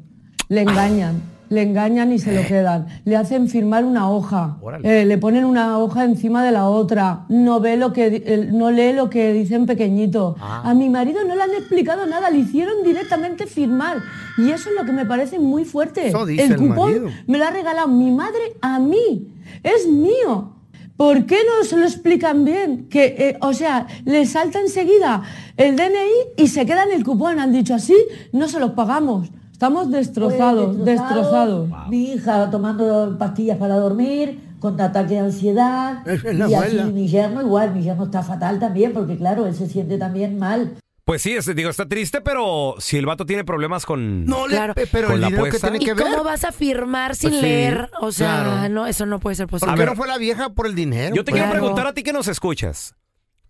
Le 0.49 0.63
engañan, 0.63 1.23
le 1.53 1.63
engañan 1.63 2.11
y 2.13 2.19
se 2.19 2.33
lo 2.35 2.47
quedan. 2.47 2.87
Le 3.05 3.15
hacen 3.15 3.47
firmar 3.47 3.85
una 3.85 4.11
hoja, 4.11 4.57
eh, 4.83 5.05
le 5.05 5.19
ponen 5.19 5.45
una 5.45 5.79
hoja 5.79 6.05
encima 6.05 6.43
de 6.43 6.51
la 6.51 6.67
otra. 6.67 7.27
No 7.29 7.61
ve 7.61 7.77
lo 7.77 7.93
que 7.93 8.49
no 8.51 8.71
lee 8.71 8.95
lo 8.95 9.11
que 9.11 9.35
dicen 9.35 9.67
pequeñito. 9.67 10.35
A 10.41 10.73
mi 10.73 10.89
marido 10.89 11.25
no 11.25 11.35
le 11.35 11.43
han 11.43 11.51
explicado 11.51 12.07
nada, 12.07 12.31
le 12.31 12.39
hicieron 12.39 12.83
directamente 12.83 13.47
firmar. 13.47 13.99
Y 14.39 14.51
eso 14.51 14.71
es 14.71 14.77
lo 14.77 14.87
que 14.87 14.93
me 14.93 15.05
parece 15.05 15.39
muy 15.39 15.67
fuerte. 15.67 16.09
Eso 16.09 16.25
dice 16.25 16.45
el 16.45 16.57
cupón 16.57 17.11
me 17.27 17.37
lo 17.37 17.45
ha 17.45 17.51
regalado 17.51 17.89
mi 17.89 18.11
madre 18.11 18.57
a 18.63 18.79
mí. 18.79 19.29
Es 19.63 19.87
mío. 19.87 20.55
¿Por 20.97 21.27
qué 21.27 21.37
no 21.47 21.65
se 21.65 21.77
lo 21.77 21.85
explican 21.85 22.45
bien? 22.45 22.87
Que, 22.89 23.15
eh, 23.19 23.39
o 23.41 23.53
sea, 23.53 23.87
les 24.05 24.31
salta 24.31 24.59
enseguida 24.61 25.23
el 25.57 25.77
DNI 25.77 26.43
y 26.43 26.49
se 26.49 26.65
queda 26.65 26.85
en 26.85 26.93
el 26.93 27.05
cupón. 27.05 27.41
Han 27.41 27.53
dicho 27.53 27.75
así, 27.75 27.97
no 28.33 28.49
se 28.49 28.59
los 28.59 28.71
pagamos. 28.71 29.29
Estamos 29.63 29.93
destrozados, 29.93 30.75
Pues, 30.75 30.85
destrozados. 30.87 31.71
Mi 31.89 32.15
hija 32.15 32.51
tomando 32.51 33.17
pastillas 33.17 33.59
para 33.59 33.77
dormir, 33.77 34.41
con 34.59 34.81
ataque 34.81 35.15
de 35.15 35.21
ansiedad. 35.21 36.03
Es 36.09 36.25
la 36.25 36.51
y 36.51 36.55
abuela. 36.55 36.83
aquí 36.83 36.93
mi 36.93 37.07
yerno 37.07 37.43
igual, 37.43 37.73
mi 37.73 37.81
yerno 37.85 38.07
está 38.07 38.25
fatal 38.25 38.59
también, 38.59 38.93
porque 38.93 39.17
claro, 39.17 39.47
él 39.47 39.55
se 39.55 39.69
siente 39.69 39.99
también 39.99 40.37
mal. 40.37 40.79
Pues 41.05 41.23
sí, 41.23 41.35
es- 41.37 41.55
digo, 41.55 41.71
está 41.71 41.87
triste, 41.89 42.21
pero 42.21 42.75
si 42.81 42.97
el 42.97 43.07
vato 43.07 43.25
tiene 43.25 43.45
problemas 43.45 43.87
con... 43.87 44.25
No, 44.25 44.49
le- 44.49 44.57
Claro. 44.57 44.75
pero 44.91 45.07
Con 45.07 45.15
el 45.15 45.21
la 45.21 45.27
dinero 45.29 45.45
que 45.45 45.49
apuesta. 45.51 45.71
tiene 45.71 45.85
¿Y 45.85 45.95
ver. 45.95 45.97
cómo 46.13 46.25
vas 46.25 46.43
a 46.43 46.51
firmar 46.51 47.15
sin 47.15 47.31
Pues 47.31 47.41
sí, 47.43 47.47
leer? 47.47 47.89
O 48.01 48.11
sea, 48.11 48.43
claro. 48.43 48.69
no, 48.69 48.87
eso 48.89 49.07
no 49.07 49.21
puede 49.21 49.37
ser 49.37 49.47
¿Por 49.47 49.61
posible. 49.61 49.79
qué 49.81 49.87
no 49.89 49.95
fue 49.95 50.09
la 50.09 50.19
vieja 50.19 50.49
por 50.51 50.67
el 50.67 50.75
dinero? 50.75 51.15
Yo 51.15 51.23
te 51.25 51.31
pues? 51.31 51.41
quiero 51.41 51.53
Claro. 51.53 51.61
preguntar 51.67 51.87
a 51.87 51.93
ti 51.95 52.03
que 52.03 52.13
nos 52.13 52.27
escuchas. 52.27 52.97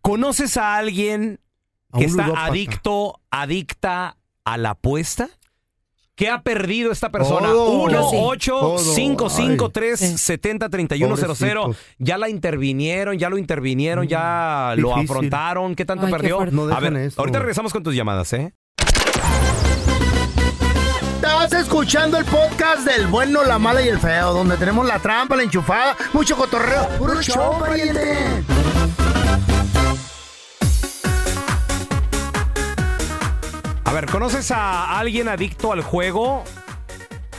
¿Conoces 0.02 0.58
a 0.58 0.76
alguien 0.76 1.40
A 1.90 1.98
que 2.00 2.04
está 2.04 2.24
ludópata. 2.24 2.46
adicto, 2.48 3.20
adicta 3.30 4.18
a 4.44 4.58
la 4.58 4.70
apuesta? 4.72 5.30
¿Qué 6.14 6.28
ha 6.28 6.42
perdido 6.42 6.92
esta 6.92 7.10
persona? 7.10 7.48
Todo. 7.48 7.70
1 7.84 7.90
Yo 7.92 8.10
sí. 8.10 8.16
8 8.20 8.78
5 8.78 9.30
5 9.30 9.70
3 9.70 9.98
Sí. 9.98 10.18
70 10.18 10.68
31 10.68 11.16
00 11.16 11.34
Pobrecitos. 11.34 11.76
Ya 11.98 12.18
la 12.18 12.28
intervinieron, 12.28 13.18
ya 13.18 13.30
lo 13.30 13.38
intervinieron, 13.38 14.06
ya 14.06 14.74
lo 14.76 14.88
difícil. 14.90 15.10
afrontaron. 15.10 15.74
¿Qué 15.74 15.84
tanto 15.86 16.04
Ay, 16.06 16.12
qué 16.12 16.18
perdió? 16.18 16.36
fuerte. 16.36 16.54
No 16.54 16.64
a 16.74 16.80
ver, 16.80 16.94
eso. 16.98 17.18
ahorita 17.20 17.38
regresamos 17.38 17.72
con 17.72 17.82
tus 17.82 17.94
llamadas, 17.94 18.30
¿eh? 18.34 18.52
Estás 21.16 21.52
escuchando 21.54 22.18
el 22.18 22.24
podcast 22.26 22.86
del 22.86 23.06
bueno, 23.06 23.42
la 23.44 23.58
mala 23.58 23.80
y 23.82 23.88
el 23.88 23.98
feo, 23.98 24.32
donde 24.34 24.56
tenemos 24.58 24.86
la 24.86 24.98
trampa, 24.98 25.34
la 25.36 25.44
enchufada, 25.44 25.96
mucho 26.12 26.36
cotorreo. 26.36 26.88
¡Puro 26.98 27.20
show, 27.22 27.58
pariente! 27.58 28.42
A 33.92 33.94
ver, 33.94 34.06
¿conoces 34.06 34.50
a 34.50 34.98
alguien 34.98 35.28
adicto 35.28 35.70
al 35.72 35.82
juego? 35.82 36.42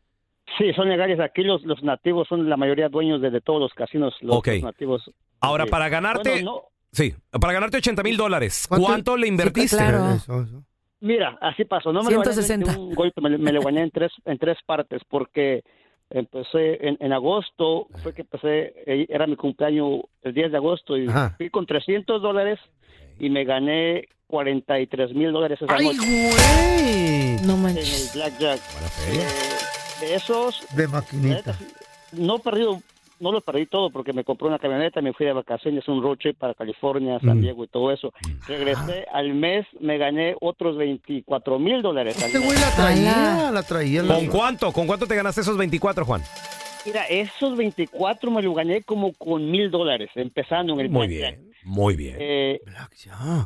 Sí, 0.59 0.73
son 0.75 0.89
legales. 0.89 1.19
Aquí 1.21 1.43
los, 1.43 1.63
los 1.65 1.83
nativos 1.83 2.29
son 2.29 2.49
la 2.49 2.57
mayoría 2.57 2.89
dueños 2.89 3.21
de, 3.23 3.31
de 3.31 3.41
todos 3.41 3.61
los 3.61 3.73
casinos, 3.73 4.15
los, 4.21 4.37
Ok. 4.37 4.49
los 4.49 4.63
nativos. 4.63 5.03
Ahora, 5.41 5.65
Sí. 5.65 5.71
para 5.71 5.89
ganarte... 5.89 6.31
Bueno, 6.31 6.53
no, 6.53 6.63
Sí, 6.93 7.13
para 7.41 7.53
ganarte 7.55 7.79
80 7.79 8.05
mil 8.05 8.17
dólares, 8.17 8.67
¿Cuánto? 8.69 8.87
¿cuánto 8.87 9.17
le 9.17 9.27
invertiste? 9.27 9.77
claro. 9.79 10.13
Eso, 10.15 10.43
eso. 10.43 10.63
Mira, 11.01 11.37
así 11.41 11.65
pasó. 11.65 11.93
No 11.93 12.03
me 12.05 12.13
lo 12.13 12.21
gané 12.21 12.33
160. 12.35 12.79
un 12.79 12.95
golpe, 12.95 13.21
me, 13.21 13.37
me 13.37 13.53
lo 13.53 13.63
gané 13.63 13.83
en 13.83 13.91
tres, 13.91 14.13
en 14.25 14.39
tres 14.39 14.57
partes 14.65 15.03
porque 15.09 15.63
empecé 16.19 16.87
en, 16.89 16.97
en 17.01 17.13
agosto, 17.13 17.89
fue 18.03 18.15
que 18.15 18.23
empecé, 18.23 18.73
eh, 18.87 19.07
era 19.09 19.27
mi 19.27 19.37
cumpleaños 19.37 20.01
el 20.23 20.33
10 20.33 20.53
de 20.53 20.57
agosto 20.57 20.97
y 20.97 21.09
Ajá. 21.09 21.35
fui 21.37 21.51
con 21.51 21.67
300 21.67 22.23
dólares 22.23 22.59
y 23.19 23.29
me 23.31 23.45
gané 23.45 24.09
43 24.29 25.13
mil 25.15 25.33
dólares 25.33 25.61
esa 25.61 25.75
¡Ay, 25.75 25.87
noche 25.87 25.99
güey! 25.99 27.37
No 27.47 27.55
en 27.55 27.59
el 27.59 27.63
manches. 27.63 28.13
blackjack. 28.15 28.61
Eh, 29.11 29.27
de 30.01 30.15
esos, 30.15 30.65
De 30.77 30.89
maquinita. 30.89 31.59
no 32.13 32.37
he 32.37 32.41
perdido, 32.41 32.81
no 33.21 33.33
lo 33.33 33.41
perdí 33.41 33.67
todo 33.67 33.91
porque 33.91 34.13
me 34.13 34.25
compré 34.25 34.49
una 34.49 34.59
camioneta, 34.59 35.01
me 35.01 35.13
fui 35.13 35.27
de 35.27 35.33
vacaciones, 35.33 35.87
un 35.89 36.03
road 36.03 36.17
trip 36.19 36.39
para 36.39 36.55
California, 36.55 37.19
San 37.21 37.39
Mm. 37.39 37.43
Diego 37.43 37.65
y 37.65 37.69
todo 37.69 37.91
eso. 37.93 38.13
Regresé 38.47 39.07
al 39.13 39.35
mes, 39.35 39.67
me 39.81 39.99
gané 39.99 40.35
otros 40.41 40.77
24 40.77 41.59
mil 41.59 41.81
dólares. 41.83 42.17
al 42.19 42.25
Este 42.27 42.39
mes. 42.39 42.47
güey 42.47 42.59
la 42.59 42.75
traía, 42.75 43.51
la 43.53 43.63
traía. 43.63 44.03
la- 44.03 44.15
¿Con 44.17 44.27
cuánto? 44.27 44.73
¿Con 44.73 44.87
cuánto 44.87 45.07
te 45.07 45.15
ganaste 45.17 45.41
esos 45.43 45.57
24, 45.57 46.05
Juan? 46.05 46.23
Mira, 46.87 47.05
esos 47.07 47.57
24 47.57 48.31
me 48.31 48.43
lo 48.43 48.53
gané 48.53 48.83
como 48.83 49.13
con 49.15 49.51
mil 49.51 49.71
dólares, 49.71 50.11
empezando 50.17 50.75
en 50.75 50.81
el 50.81 50.91
Muy 50.91 51.07
blackjack. 51.09 51.39
bien, 51.39 51.53
muy 51.65 51.97
bien. 51.97 52.17
Eh, 52.19 52.61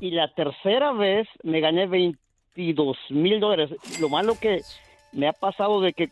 y 0.01 0.11
la 0.11 0.27
tercera 0.35 0.93
vez 0.93 1.29
me 1.45 1.61
gané 1.61 1.87
22 1.87 2.97
mil 3.11 3.39
dólares. 3.39 3.71
Lo 4.01 4.09
malo 4.09 4.37
que 4.41 4.63
me 5.13 5.29
ha 5.29 5.33
pasado 5.33 5.81
de 5.81 5.93
que 5.93 6.09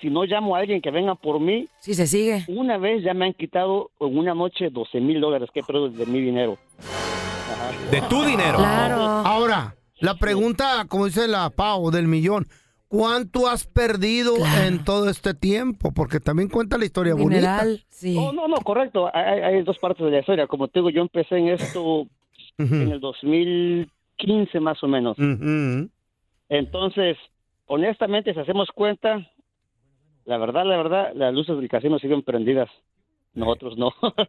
si 0.00 0.08
no 0.10 0.24
llamo 0.24 0.54
a 0.56 0.60
alguien 0.60 0.80
que 0.80 0.90
venga 0.90 1.14
por 1.14 1.40
mí, 1.40 1.68
Sí, 1.80 1.94
se 1.94 2.06
sigue. 2.06 2.44
una 2.48 2.78
vez 2.78 3.02
ya 3.02 3.14
me 3.14 3.26
han 3.26 3.32
quitado 3.34 3.90
en 4.00 4.16
una 4.16 4.34
noche 4.34 4.70
12 4.70 5.00
mil 5.00 5.20
dólares 5.20 5.48
que 5.52 5.60
he 5.60 5.62
perdido 5.64 5.88
de 5.90 6.06
mi 6.06 6.20
dinero. 6.20 6.56
De 7.90 8.00
tu 8.02 8.22
dinero. 8.24 8.58
Claro. 8.58 8.96
Ahora, 9.02 9.74
la 10.00 10.14
pregunta, 10.14 10.84
como 10.88 11.06
dice 11.06 11.26
la 11.28 11.50
Pau, 11.50 11.90
del 11.90 12.06
millón. 12.06 12.46
¿Cuánto 12.86 13.46
has 13.48 13.66
perdido 13.66 14.36
Claro. 14.36 14.64
en 14.66 14.82
todo 14.84 15.10
este 15.10 15.34
tiempo? 15.34 15.92
Porque 15.92 16.20
también 16.20 16.48
cuenta 16.48 16.78
la 16.78 16.86
historia 16.86 17.12
bonita. 17.14 17.34
Mineral, 17.62 17.84
sí. 17.90 18.16
Oh, 18.18 18.32
no, 18.32 18.48
no, 18.48 18.56
correcto. 18.62 19.10
Hay, 19.12 19.40
hay 19.40 19.62
dos 19.62 19.76
partes 19.78 20.06
de 20.06 20.10
la 20.12 20.20
historia. 20.20 20.46
Como 20.46 20.68
te 20.68 20.78
digo, 20.78 20.88
yo 20.88 21.02
empecé 21.02 21.36
en 21.36 21.48
esto 21.48 22.06
en 22.58 22.64
Ujú. 22.64 22.92
el 22.92 23.00
2015 23.00 24.60
más 24.60 24.82
o 24.82 24.88
menos. 24.88 25.18
Entonces, 26.48 27.16
honestamente, 27.66 28.32
si 28.32 28.40
hacemos 28.40 28.68
cuenta, 28.74 29.28
la 30.28 30.36
verdad, 30.36 30.64
la 30.66 30.76
verdad, 30.76 31.12
las 31.14 31.32
luces 31.32 31.56
del 31.56 31.68
casino 31.68 31.98
siguen 31.98 32.22
prendidas. 32.22 32.68
Nosotros 33.34 33.76
no. 33.78 33.92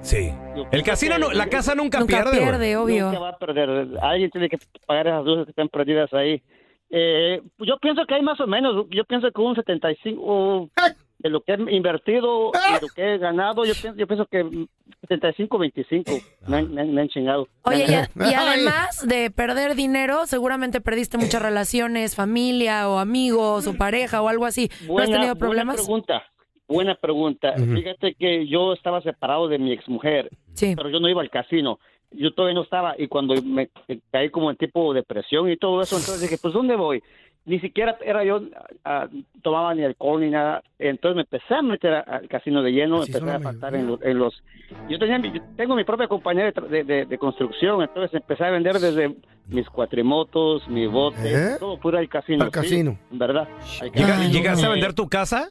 Sí. 0.00 0.30
El 0.70 0.82
casino, 0.82 1.16
no, 1.18 1.32
la 1.32 1.46
casa 1.46 1.74
nunca, 1.74 2.00
Nunca 2.00 2.24
pierde. 2.30 2.76
obvio. 2.76 3.06
Nunca 3.06 3.20
va 3.20 3.28
a 3.30 3.38
perder. 3.38 3.88
Alguien 4.02 4.30
tiene 4.30 4.50
que 4.50 4.58
pagar 4.86 5.06
esas 5.06 5.24
luces 5.24 5.46
que 5.46 5.50
están 5.52 5.70
perdidas 5.70 6.12
ahí. 6.12 6.42
Eh, 6.90 7.40
yo 7.58 7.76
pienso 7.78 8.04
que 8.06 8.14
hay 8.14 8.22
más 8.22 8.40
o 8.40 8.46
menos. 8.46 8.86
Yo 8.90 9.04
pienso 9.04 9.30
que 9.32 9.40
un 9.40 9.54
75 9.56 10.70
de 11.18 11.28
lo 11.30 11.40
que 11.42 11.52
he 11.54 11.74
invertido 11.74 12.50
y 12.54 12.82
lo 12.82 12.88
que 12.94 13.14
he 13.14 13.18
ganado. 13.18 13.64
Yo 13.64 13.72
pienso, 13.80 13.98
yo 13.98 14.06
pienso 14.06 14.26
que 14.26 14.66
75-25 15.08 16.22
me, 16.46 16.56
han- 16.58 16.74
me 16.74 16.80
han- 16.82 16.94
me 16.94 17.00
han 17.02 17.08
chingado. 17.08 17.48
Oye, 17.62 17.86
y, 17.88 17.94
a- 17.94 18.08
y 18.30 18.34
además 18.34 19.06
de 19.06 19.30
perder 19.30 19.74
dinero, 19.74 20.26
seguramente 20.26 20.80
perdiste 20.80 21.18
muchas 21.18 21.42
relaciones, 21.42 22.14
familia 22.14 22.88
o 22.88 22.98
amigos 22.98 23.66
o 23.66 23.74
pareja 23.74 24.22
o 24.22 24.28
algo 24.28 24.44
así. 24.46 24.70
¿No 24.86 24.98
has 24.98 25.10
tenido 25.10 25.36
problemas? 25.36 25.76
Buena 25.76 25.84
pregunta. 25.86 26.22
Buena 26.66 26.94
pregunta. 26.94 27.52
Ujú. 27.58 27.74
Fíjate 27.74 28.14
que 28.14 28.46
yo 28.48 28.72
estaba 28.72 29.00
separado 29.02 29.48
de 29.48 29.58
mi 29.58 29.72
exmujer, 29.72 30.30
Sí. 30.54 30.74
pero 30.76 30.88
yo 30.88 30.98
no 31.00 31.08
iba 31.08 31.20
al 31.20 31.28
casino. 31.30 31.78
Yo 32.16 32.32
todavía 32.32 32.54
no 32.54 32.62
estaba 32.62 32.94
y 32.98 33.08
cuando 33.08 33.34
me 33.42 33.68
caí 34.10 34.30
como 34.30 34.50
en 34.50 34.56
tipo 34.56 34.92
depresión 34.94 35.50
y 35.50 35.56
todo 35.56 35.82
eso, 35.82 35.96
entonces 35.96 36.20
dije, 36.22 36.38
pues 36.40 36.54
¿dónde 36.54 36.76
voy? 36.76 37.02
ni 37.46 37.60
siquiera 37.60 37.94
era 38.02 38.24
yo, 38.24 38.40
ah, 38.86 39.06
tomaba 39.42 39.74
ni 39.74 39.84
alcohol 39.84 40.18
ni 40.22 40.30
nada. 40.30 40.62
Entonces 40.78 41.14
me 41.16 41.20
empecé 41.22 41.54
a 41.54 41.60
meter 41.60 41.92
a- 41.92 42.00
al 42.00 42.26
casino 42.26 42.62
de 42.62 42.70
lleno, 42.72 43.02
Así 43.02 43.12
empecé 43.12 43.30
a 43.36 43.38
faltar 43.38 43.74
en, 43.74 43.86
lo- 43.86 44.02
en 44.02 44.18
los... 44.18 44.42
Yo, 44.88 44.98
tenía, 44.98 45.18
mi- 45.18 45.30
yo 45.30 45.42
tengo 45.54 45.76
mi 45.76 45.84
propia 45.84 46.08
compañía 46.08 46.44
de, 46.50 46.52
de- 46.70 46.84
de- 46.84 47.04
de 47.04 47.18
construcción, 47.18 47.82
entonces 47.82 48.14
empecé 48.14 48.44
a 48.44 48.50
vender 48.50 48.78
desde 48.78 49.14
mis 49.48 49.68
cuatrimotos, 49.68 50.66
mi 50.68 50.86
bote, 50.86 51.18
¿Eh? 51.34 51.56
todo 51.60 51.76
puro 51.78 51.98
al 51.98 52.08
casino. 52.08 52.44
Al 52.44 52.48
sí, 52.50 52.52
casino. 52.54 52.98
¿Verdad? 53.10 53.46
Al 53.82 53.92
Llega- 53.92 54.06
casino. 54.08 54.32
¿Llegaste 54.32 54.64
a 54.64 54.68
Eh, 54.68 54.72
vender 54.72 54.94
tu 54.94 55.08
casa? 55.10 55.50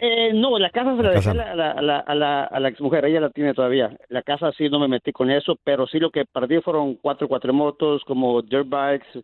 Eh, 0.00 0.32
no, 0.34 0.58
la 0.58 0.70
casa 0.70 0.96
se 0.96 1.02
la 1.02 1.08
La 1.10 1.14
dejé 1.14 1.30
a 1.30 1.34
la, 1.34 1.50
a 1.52 1.54
la, 1.54 1.70
a 1.70 1.82
la, 1.82 1.98
a 2.00 2.14
la, 2.14 2.44
a 2.44 2.60
la 2.60 2.68
exmujer, 2.68 3.04
ella 3.04 3.20
la 3.20 3.30
tiene 3.30 3.54
todavía. 3.54 3.96
La 4.08 4.22
casa 4.22 4.52
sí 4.52 4.68
no 4.68 4.78
me 4.78 4.88
metí 4.88 5.12
con 5.12 5.30
eso, 5.30 5.58
pero 5.64 5.86
sí 5.86 5.98
lo 5.98 6.10
que 6.10 6.24
perdí 6.24 6.60
fueron 6.60 6.94
cuatro 6.96 7.28
cuatrimotos, 7.28 8.04
como 8.04 8.42
dirt 8.42 8.68
bikes 8.68 9.22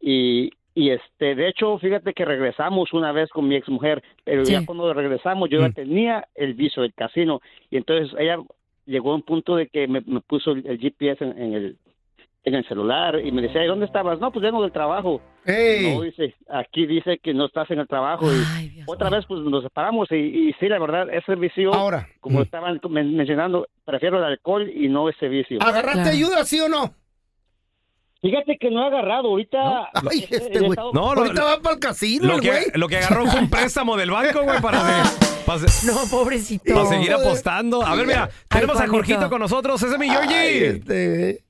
y, 0.00 0.50
y 0.74 0.90
este, 0.90 1.34
de 1.34 1.48
hecho, 1.48 1.78
fíjate 1.78 2.12
que 2.12 2.24
regresamos 2.24 2.92
una 2.92 3.12
vez 3.12 3.30
con 3.30 3.48
mi 3.48 3.56
exmujer, 3.56 4.02
pero 4.24 4.44
Sí. 4.44 4.52
ya 4.52 4.64
cuando 4.66 4.92
regresamos 4.92 5.48
yo 5.50 5.60
ya 5.60 5.70
tenía 5.70 6.26
el 6.34 6.54
viso 6.54 6.82
del 6.82 6.92
casino 6.94 7.40
y 7.70 7.76
entonces 7.78 8.14
ella 8.18 8.38
llegó 8.84 9.12
a 9.12 9.16
un 9.16 9.22
punto 9.22 9.56
de 9.56 9.68
que 9.68 9.88
me, 9.88 10.00
me 10.06 10.20
puso 10.20 10.52
el, 10.52 10.66
el 10.66 10.78
GPS 10.78 11.24
en, 11.24 11.38
en 11.42 11.54
el 11.54 11.76
en 12.46 12.54
el 12.54 12.66
celular 12.68 13.18
y 13.24 13.32
me 13.32 13.42
decía, 13.42 13.64
¿y 13.64 13.66
dónde 13.66 13.86
estabas? 13.86 14.20
No, 14.20 14.30
pues 14.30 14.40
vengo 14.42 14.62
del 14.62 14.70
trabajo. 14.70 15.20
No, 15.46 16.02
dice, 16.02 16.34
aquí 16.48 16.86
dice 16.86 17.18
que 17.22 17.34
no 17.34 17.46
estás 17.46 17.68
en 17.72 17.80
el 17.80 17.88
trabajo. 17.88 18.26
Y 18.32 18.68
Dios 18.68 18.84
otra 18.88 19.10
vez, 19.10 19.24
pues 19.26 19.40
nos 19.42 19.64
separamos. 19.64 20.08
Y, 20.12 20.14
y 20.14 20.52
sí, 20.60 20.68
la 20.68 20.78
verdad, 20.78 21.12
ese 21.12 21.34
vicio, 21.34 21.74
Ahora, 21.74 22.08
como 22.20 22.38
mm. 22.38 22.42
estaban 22.42 22.80
men- 22.88 23.16
mencionando, 23.16 23.66
prefiero 23.84 24.18
el 24.18 24.24
alcohol 24.24 24.70
y 24.72 24.88
no 24.88 25.08
ese 25.08 25.26
vicio. 25.28 25.58
¿agarraste 25.60 26.02
Claro. 26.02 26.16
ayuda, 26.16 26.44
sí 26.44 26.60
o 26.60 26.68
no? 26.68 26.94
Fíjate 28.22 28.56
que 28.58 28.70
no 28.70 28.82
he 28.84 28.86
agarrado. 28.86 29.28
Ahorita. 29.28 29.90
Ay, 30.10 30.26
este 30.30 30.58
güey. 30.60 30.70
estado- 30.70 30.92
No, 30.92 31.14
lo, 31.14 31.22
Ahorita 31.22 31.44
va 31.44 31.60
para 31.60 31.74
el 31.74 31.80
casino, 31.80 32.28
lo 32.28 32.34
el 32.36 32.40
que, 32.40 32.48
güey. 32.50 32.62
lo 32.74 32.88
que 32.88 32.96
agarró 32.98 33.26
fue 33.26 33.40
un 33.40 33.50
préstamo 33.50 33.96
del 33.96 34.10
banco, 34.12 34.42
güey, 34.42 34.60
para, 34.60 34.78
No, 35.86 35.94
pobrecito. 36.10 36.74
para 36.74 36.86
seguir 36.86 37.12
apostando. 37.12 37.84
A 37.84 37.94
ver, 37.96 38.06
mira, 38.06 38.28
tenemos 38.48 38.80
a. 38.80 38.86
Jorgito 38.88 39.28
con 39.28 39.40
nosotros. 39.40 39.82
Ese 39.82 39.92
es 39.94 39.98
mi 39.98 40.08
Ay, 40.08 40.16
Georgie. 40.16 40.66
este, 40.68 41.44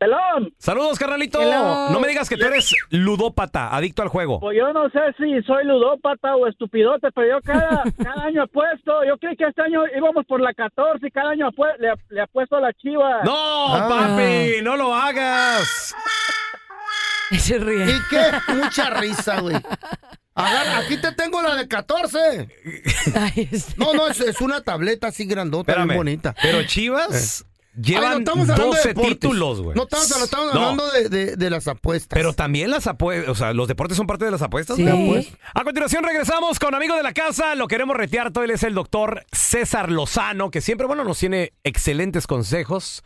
¡Pelón! 0.00 0.54
Saludos, 0.56 0.98
carnalito. 0.98 1.42
Hello. 1.42 1.90
No 1.90 2.00
me 2.00 2.08
digas 2.08 2.26
que 2.26 2.38
tú 2.38 2.46
eres 2.46 2.74
ludópata, 2.88 3.76
adicto 3.76 4.00
al 4.00 4.08
juego. 4.08 4.40
Pues 4.40 4.56
yo 4.56 4.72
no 4.72 4.88
sé 4.88 4.98
si 5.18 5.42
soy 5.46 5.64
ludópata 5.66 6.36
o 6.36 6.46
estupidote, 6.46 7.08
pero 7.14 7.36
yo 7.36 7.40
cada, 7.44 7.82
cada 8.02 8.24
año 8.24 8.44
apuesto. 8.44 9.04
Yo 9.06 9.18
creí 9.18 9.36
que 9.36 9.44
este 9.44 9.60
año 9.60 9.82
íbamos 9.94 10.24
por 10.26 10.40
la 10.40 10.54
14 10.54 11.06
y 11.06 11.10
cada 11.10 11.32
año 11.32 11.50
le, 11.78 11.92
le 12.08 12.20
apuesto 12.22 12.56
a 12.56 12.60
la 12.62 12.72
chiva. 12.72 13.20
No, 13.24 13.74
Ah. 13.76 13.88
papi, 13.88 14.62
no 14.62 14.74
lo 14.78 14.94
hagas. 14.94 15.94
Se 17.38 17.58
ríe. 17.58 17.84
¿Y 17.84 17.98
qué? 18.08 18.54
Mucha 18.54 18.88
risa, 18.90 19.40
güey. 19.40 19.56
Agarra, 20.34 20.78
aquí 20.78 20.96
te 20.96 21.12
tengo 21.12 21.42
la 21.42 21.56
de 21.56 21.68
14. 21.68 22.48
Ay, 23.14 23.48
este- 23.52 23.74
No, 23.76 23.92
no, 23.92 24.08
es, 24.08 24.18
es 24.20 24.40
una 24.40 24.62
tableta 24.62 25.08
así 25.08 25.26
grandota, 25.26 25.72
Espérame. 25.72 25.88
bien 25.88 25.98
bonita. 25.98 26.34
Pero 26.40 26.62
Chivas 26.64 27.44
llevan 27.82 28.04
Ay, 28.04 28.10
no 28.10 28.18
estamos 28.18 28.48
hablando 28.50 28.64
de 28.64 28.70
12 28.76 28.88
deportes. 28.88 29.12
títulos, 29.18 29.60
güey. 29.62 29.76
No 29.76 29.82
estamos, 29.84 30.10
estamos 30.22 30.54
No, 30.54 30.60
hablando 30.60 30.90
de, 30.90 31.08
de- 31.08 31.36
de 31.36 31.50
las 31.50 31.66
apuestas. 31.68 32.16
Pero 32.16 32.32
también 32.32 32.70
las 32.70 32.86
apuestas, 32.86 33.28
o 33.30 33.34
sea, 33.34 33.52
los 33.52 33.68
deportes 33.68 33.96
son 33.96 34.06
parte 34.06 34.24
de 34.24 34.30
las 34.30 34.42
apuestas. 34.42 34.76
Sí. 34.76 34.84
pues. 35.08 35.28
A 35.54 35.64
continuación 35.64 36.04
regresamos 36.04 36.58
con 36.58 36.74
amigo 36.74 36.94
de 36.96 37.02
la 37.02 37.12
casa, 37.12 37.54
lo 37.54 37.68
queremos 37.68 37.96
retear, 37.96 38.32
todo 38.32 38.44
él 38.44 38.50
es 38.50 38.62
el 38.62 38.74
doctor 38.74 39.24
César 39.32 39.90
Lozano, 39.90 40.50
que 40.50 40.60
siempre, 40.60 40.86
bueno, 40.86 41.04
nos 41.04 41.18
tiene 41.18 41.52
excelentes 41.64 42.26
consejos. 42.26 43.02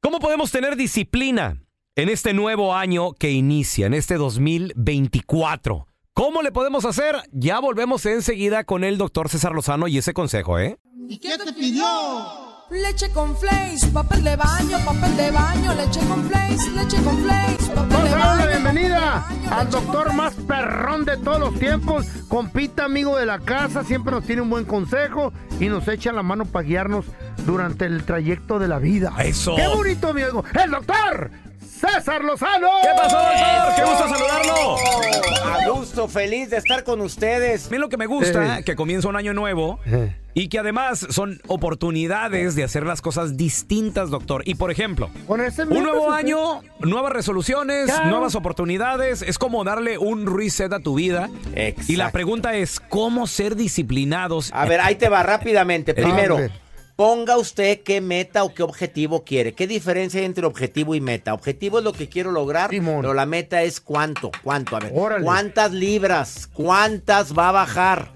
¿Cómo 0.00 0.18
podemos 0.18 0.50
tener 0.50 0.76
disciplina 0.76 1.56
en 1.96 2.08
este 2.08 2.34
nuevo 2.34 2.74
año 2.74 3.12
que 3.12 3.30
inicia, 3.30 3.86
en 3.86 3.94
este 3.94 4.16
2024? 4.16 5.86
¿Cómo 6.12 6.42
le 6.42 6.52
podemos 6.52 6.84
hacer? 6.84 7.16
Ya 7.32 7.58
volvemos 7.58 8.06
enseguida 8.06 8.64
con 8.64 8.84
el 8.84 8.98
doctor 8.98 9.28
César 9.28 9.52
Lozano 9.52 9.88
y 9.88 9.98
ese 9.98 10.12
consejo, 10.14 10.58
¿eh? 10.58 10.78
¿Y 11.08 11.18
qué 11.18 11.36
te 11.38 11.52
pidió? 11.52 11.84
Leche 12.70 13.10
con 13.10 13.36
flakes, 13.36 13.86
papel 13.92 14.24
de 14.24 14.36
baño, 14.36 14.78
papel 14.84 15.16
de 15.16 15.30
baño, 15.30 15.74
leche 15.74 16.00
con 16.08 16.24
flakes, 16.24 16.68
leche 16.72 16.96
con 17.04 17.18
flakes, 17.22 17.66
papel 17.66 17.88
Vamos 17.90 18.04
de 18.04 18.14
a 18.14 18.18
darle 18.18 18.26
baño. 18.26 18.38
la 18.38 18.46
bienvenida 18.46 19.26
baño, 19.28 19.52
al 19.52 19.70
doctor 19.70 20.12
más 20.14 20.34
perrón 20.34 21.04
de 21.04 21.16
todos 21.18 21.38
los 21.40 21.54
tiempos, 21.58 22.06
compita 22.26 22.86
amigo 22.86 23.16
de 23.18 23.26
la 23.26 23.38
casa, 23.38 23.84
siempre 23.84 24.12
nos 24.12 24.24
tiene 24.24 24.40
un 24.42 24.50
buen 24.50 24.64
consejo 24.64 25.32
y 25.60 25.68
nos 25.68 25.86
echa 25.88 26.10
la 26.12 26.22
mano 26.22 26.46
para 26.46 26.66
guiarnos 26.66 27.04
durante 27.44 27.84
el 27.84 28.04
trayecto 28.04 28.58
de 28.58 28.66
la 28.68 28.78
vida. 28.78 29.12
Eso. 29.22 29.54
¡Qué 29.56 29.68
bonito, 29.68 30.08
amigo! 30.08 30.42
¡El 30.54 30.70
doctor 30.70 31.30
César 31.92 32.24
Lozano! 32.24 32.68
¿Qué 32.82 32.88
pasó, 32.96 33.16
doctor? 33.16 33.74
¡Qué 33.76 33.82
gusto 33.84 34.08
saludarlo! 34.08 34.76
A 35.44 35.68
gusto, 35.70 36.08
feliz 36.08 36.50
de 36.50 36.56
estar 36.58 36.84
con 36.84 37.00
ustedes. 37.00 37.70
Mí 37.70 37.78
lo 37.78 37.88
que 37.88 37.96
me 37.96 38.06
gusta, 38.06 38.58
Eh. 38.58 38.64
que 38.64 38.74
comienza 38.76 39.08
un 39.08 39.16
año 39.16 39.34
nuevo 39.34 39.78
Eh. 39.86 40.14
y 40.34 40.48
que 40.48 40.58
además 40.58 41.06
son 41.10 41.40
oportunidades 41.46 42.54
de 42.54 42.64
hacer 42.64 42.84
las 42.86 43.00
cosas 43.02 43.36
distintas, 43.36 44.10
doctor. 44.10 44.42
Y 44.46 44.54
por 44.54 44.70
ejemplo, 44.70 45.10
un 45.28 45.82
nuevo 45.82 46.10
año, 46.10 46.62
nuevas 46.80 47.12
resoluciones, 47.12 47.86
Claro. 47.86 48.10
nuevas 48.10 48.34
oportunidades. 48.34 49.22
Es 49.22 49.38
como 49.38 49.62
darle 49.64 49.98
un 49.98 50.26
reset 50.38 50.72
a 50.72 50.80
tu 50.80 50.94
vida. 50.94 51.28
Exacto. 51.54 51.92
Y 51.92 51.96
la 51.96 52.10
pregunta 52.10 52.54
es, 52.54 52.80
¿cómo 52.80 53.26
ser 53.26 53.56
disciplinados? 53.56 54.50
A 54.54 54.64
ver, 54.64 54.80
ahí 54.80 54.94
te 54.96 55.08
va 55.08 55.22
rápidamente. 55.22 55.92
Eh, 55.92 55.94
Primero. 55.94 56.38
Ponga 56.96 57.36
usted 57.36 57.82
qué 57.82 58.00
meta 58.00 58.44
o 58.44 58.54
qué 58.54 58.62
objetivo 58.62 59.24
quiere. 59.24 59.52
¿Qué 59.52 59.66
diferencia 59.66 60.20
hay 60.20 60.26
entre 60.26 60.46
objetivo 60.46 60.94
y 60.94 61.00
meta? 61.00 61.34
Objetivo 61.34 61.78
es 61.78 61.84
lo 61.84 61.92
que 61.92 62.08
quiero 62.08 62.30
lograr, 62.30 62.70
Simón. 62.70 63.00
pero 63.02 63.14
la 63.14 63.26
meta 63.26 63.62
es 63.62 63.80
cuánto, 63.80 64.30
cuánto. 64.42 64.76
A 64.76 64.80
ver, 64.80 64.92
Órale. 64.94 65.24
¿cuántas 65.24 65.72
libras? 65.72 66.48
¿Cuántas 66.52 67.36
va 67.36 67.48
a 67.48 67.52
bajar? 67.52 68.12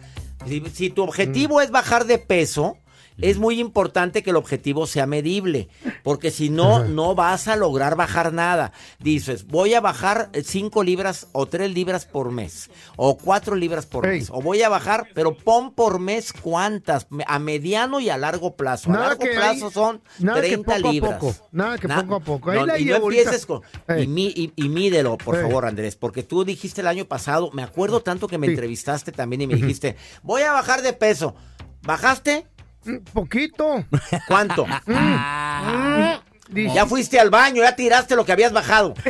Si, 0.47 0.63
si 0.73 0.91
tu 0.91 1.03
objetivo 1.03 1.61
es 1.61 1.71
bajar 1.71 2.05
de 2.07 2.19
peso, 2.19 2.79
es 3.21 3.39
muy 3.39 3.61
importante 3.61 4.23
que 4.23 4.31
el 4.31 4.37
objetivo 4.37 4.87
sea 4.87 5.07
medible, 5.07 5.69
porque 6.03 6.31
si 6.31 6.51
no, 6.51 6.85
no 6.85 7.15
vas 7.15 7.49
a 7.49 7.57
lograr 7.57 7.97
bajar 7.97 8.33
nada. 8.33 8.73
Dices, 9.01 9.47
voy 9.47 9.75
a 9.75 9.81
bajar 9.81 10.31
5 10.43 10.83
libras 10.85 11.29
o 11.33 11.47
3 11.47 11.73
libras 11.73 12.05
por 12.07 12.31
mes, 12.31 12.71
o 12.97 13.17
4 13.19 13.57
libras 13.57 13.87
por 13.87 14.07
mes, 14.07 14.29
o 14.31 14.41
voy 14.41 14.63
a 14.63 14.69
bajar, 14.69 15.07
pero 15.15 15.37
pon 15.37 15.73
por 15.75 15.99
mes 15.99 16.33
cuántas, 16.33 17.07
a 17.27 17.39
mediano 17.39 18.01
y 18.01 18.09
a 18.11 18.17
largo 18.17 18.57
plazo. 18.57 18.91
A 18.93 18.99
largo 18.99 19.25
que 19.25 19.31
plazo 19.35 19.71
son 19.71 20.01
nada 20.19 20.41
que 20.41 20.49
30 20.49 20.75
poco 20.77 20.89
a 20.89 20.93
libras. 20.93 21.15
poco, 21.19 21.35
nada 21.53 21.79
que 21.79 21.89
poco 21.89 22.15
a 22.15 22.21
poco. 22.21 22.51
Ahí 22.51 22.59
No, 22.61 22.67
la 22.67 22.79
y 22.79 22.85
no 22.85 22.97
empieces 22.97 23.47
con... 23.47 23.63
Y, 23.99 24.07
mi- 24.07 24.33
y- 24.35 24.53
y 24.57 24.69
mídelo, 24.69 25.19
por 25.19 25.41
favor, 25.41 25.67
Andrés, 25.67 25.97
porque 25.97 26.23
tú 26.23 26.45
dijiste 26.45 26.81
el 26.81 26.87
año 26.87 27.05
pasado, 27.07 27.51
me 27.53 27.63
acuerdo 27.63 28.01
tanto 28.01 28.29
que 28.29 28.39
me 28.39 28.47
Sí. 28.47 28.53
entrevistaste 28.53 29.13
también 29.13 29.43
y 29.43 29.47
me 29.47 29.55
dijiste, 29.57 29.97
voy 30.23 30.43
a 30.43 30.53
bajar 30.53 30.83
de 30.83 30.93
peso. 30.93 31.35
¿Bajaste? 31.83 32.47
Mm, 32.89 32.97
Poquito. 33.13 33.85
¿Cuánto? 34.29 34.67
Mm, 34.87 36.15
dice- 36.51 36.75
Ya 36.75 36.87
fuiste 36.87 37.21
al 37.21 37.31
baño, 37.31 37.63
ya 37.63 37.77
tiraste 37.77 38.17
lo 38.17 38.25
que 38.25 38.33
habías 38.33 38.53
bajado. 38.53 38.95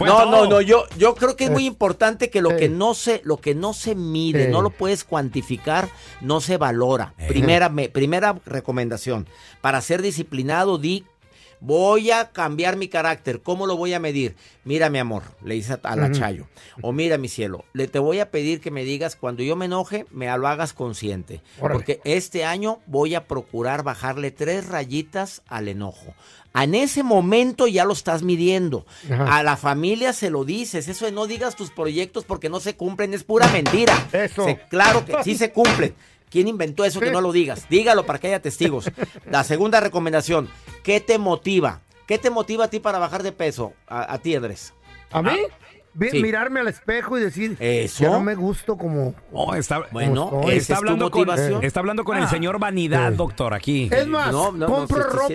No, 0.00 0.30
no, 0.30 0.46
no, 0.50 0.60
yo, 0.60 0.84
yo 0.96 1.14
creo 1.14 1.36
que 1.36 1.44
es 1.44 1.50
muy 1.50 1.66
importante 1.66 2.30
que 2.30 2.40
lo 2.42 2.56
que 2.56 2.68
no 2.68 2.94
se, 2.94 3.20
lo 3.24 3.38
que 3.38 3.54
no 3.54 3.72
se 3.72 3.94
mide, 3.94 4.48
no 4.48 4.62
lo 4.62 4.70
puedes 4.70 5.04
cuantificar, 5.04 5.88
no 6.20 6.40
se 6.40 6.56
valora. 6.56 7.14
Primera, 7.28 7.68
me- 7.68 7.88
primera 7.88 8.36
recomendación. 8.44 9.26
Para 9.60 9.80
ser 9.80 10.02
disciplinado, 10.02 10.78
di 10.78 11.04
voy 11.60 12.10
a 12.10 12.30
cambiar 12.30 12.76
mi 12.76 12.88
carácter. 12.88 13.40
¿Cómo 13.42 13.66
lo 13.66 13.76
voy 13.76 13.94
a 13.94 14.00
medir? 14.00 14.36
Mira, 14.64 14.90
mi 14.90 14.98
amor, 14.98 15.22
le 15.42 15.54
dice 15.54 15.78
a 15.82 15.96
la. 15.96 16.10
Chayo. 16.12 16.46
O 16.82 16.92
mira, 16.92 17.18
mi 17.18 17.28
cielo, 17.28 17.64
le 17.72 17.88
te 17.88 17.98
voy 17.98 18.20
a 18.20 18.30
pedir 18.30 18.60
que 18.60 18.70
me 18.70 18.84
digas 18.84 19.16
cuando 19.16 19.42
yo 19.42 19.56
me 19.56 19.64
enoje, 19.66 20.06
me 20.10 20.26
lo 20.36 20.46
hagas 20.48 20.72
consciente. 20.72 21.40
Órale. 21.60 21.74
Porque 21.78 22.00
este 22.04 22.44
año 22.44 22.78
voy 22.86 23.14
a 23.14 23.26
procurar 23.26 23.82
bajarle 23.82 24.30
tres 24.30 24.66
rayitas 24.68 25.42
al 25.48 25.68
enojo. 25.68 26.14
En 26.54 26.74
ese 26.74 27.02
momento 27.02 27.66
ya 27.68 27.84
lo 27.84 27.92
estás 27.92 28.22
midiendo. 28.22 28.84
Ajá. 29.10 29.38
A 29.38 29.42
la 29.42 29.56
familia 29.56 30.12
se 30.12 30.30
lo 30.30 30.44
dices. 30.44 30.88
Eso 30.88 31.04
de 31.04 31.12
no 31.12 31.26
digas 31.26 31.54
tus 31.56 31.70
proyectos 31.70 32.24
porque 32.24 32.48
no 32.48 32.58
se 32.58 32.74
cumplen 32.74 33.14
es 33.14 33.22
pura 33.22 33.46
mentira. 33.48 33.92
Eso. 34.12 34.44
Se- 34.44 34.58
claro 34.68 35.04
que 35.04 35.14
sí 35.22 35.36
se 35.36 35.52
cumplen. 35.52 35.94
¿Quién 36.30 36.48
inventó 36.48 36.84
eso 36.84 37.00
que 37.00 37.10
no 37.10 37.20
lo 37.20 37.32
digas? 37.32 37.66
Dígalo 37.68 38.04
para 38.06 38.18
que 38.18 38.26
haya 38.28 38.40
testigos. 38.42 38.90
La 39.30 39.44
segunda 39.44 39.80
recomendación, 39.80 40.48
¿qué 40.82 41.00
te 41.00 41.18
motiva? 41.18 41.80
¿Qué 42.06 42.18
te 42.18 42.30
motiva 42.30 42.64
a 42.64 42.68
ti 42.68 42.80
para 42.80 42.98
bajar 42.98 43.22
de 43.22 43.32
peso? 43.32 43.72
A, 43.86 44.12
a 44.14 44.18
ti, 44.18 44.34
Andrés. 44.34 44.72
¿A 45.10 45.22
mí? 45.22 45.30
Vi- 45.94 46.10
Sí. 46.10 46.22
Mirarme 46.22 46.60
al 46.60 46.68
espejo 46.68 47.18
y 47.18 47.22
decir, 47.22 47.56
Eso. 47.58 48.04
ya 48.04 48.10
no 48.10 48.20
me 48.20 48.34
gusto 48.36 48.76
como... 48.76 49.14
Oh, 49.32 49.54
está, 49.54 49.82
Bueno, 49.90 50.30
Como 50.30 50.48
está, 50.50 50.74
es 50.74 50.78
hablando 50.78 51.10
con, 51.10 51.26
motivación. 51.26 51.64
está 51.64 51.80
hablando 51.80 52.04
con 52.04 52.18
el 52.18 52.28
señor 52.28 52.58
Vanidad, 52.60 53.12
doctor, 53.14 53.52
aquí. 53.52 53.88
Es 53.90 54.06
más, 54.06 54.30
No, 54.30 54.52
no, 54.52 54.58
no, 54.58 54.66
compro 54.66 55.02
sí, 55.26 55.34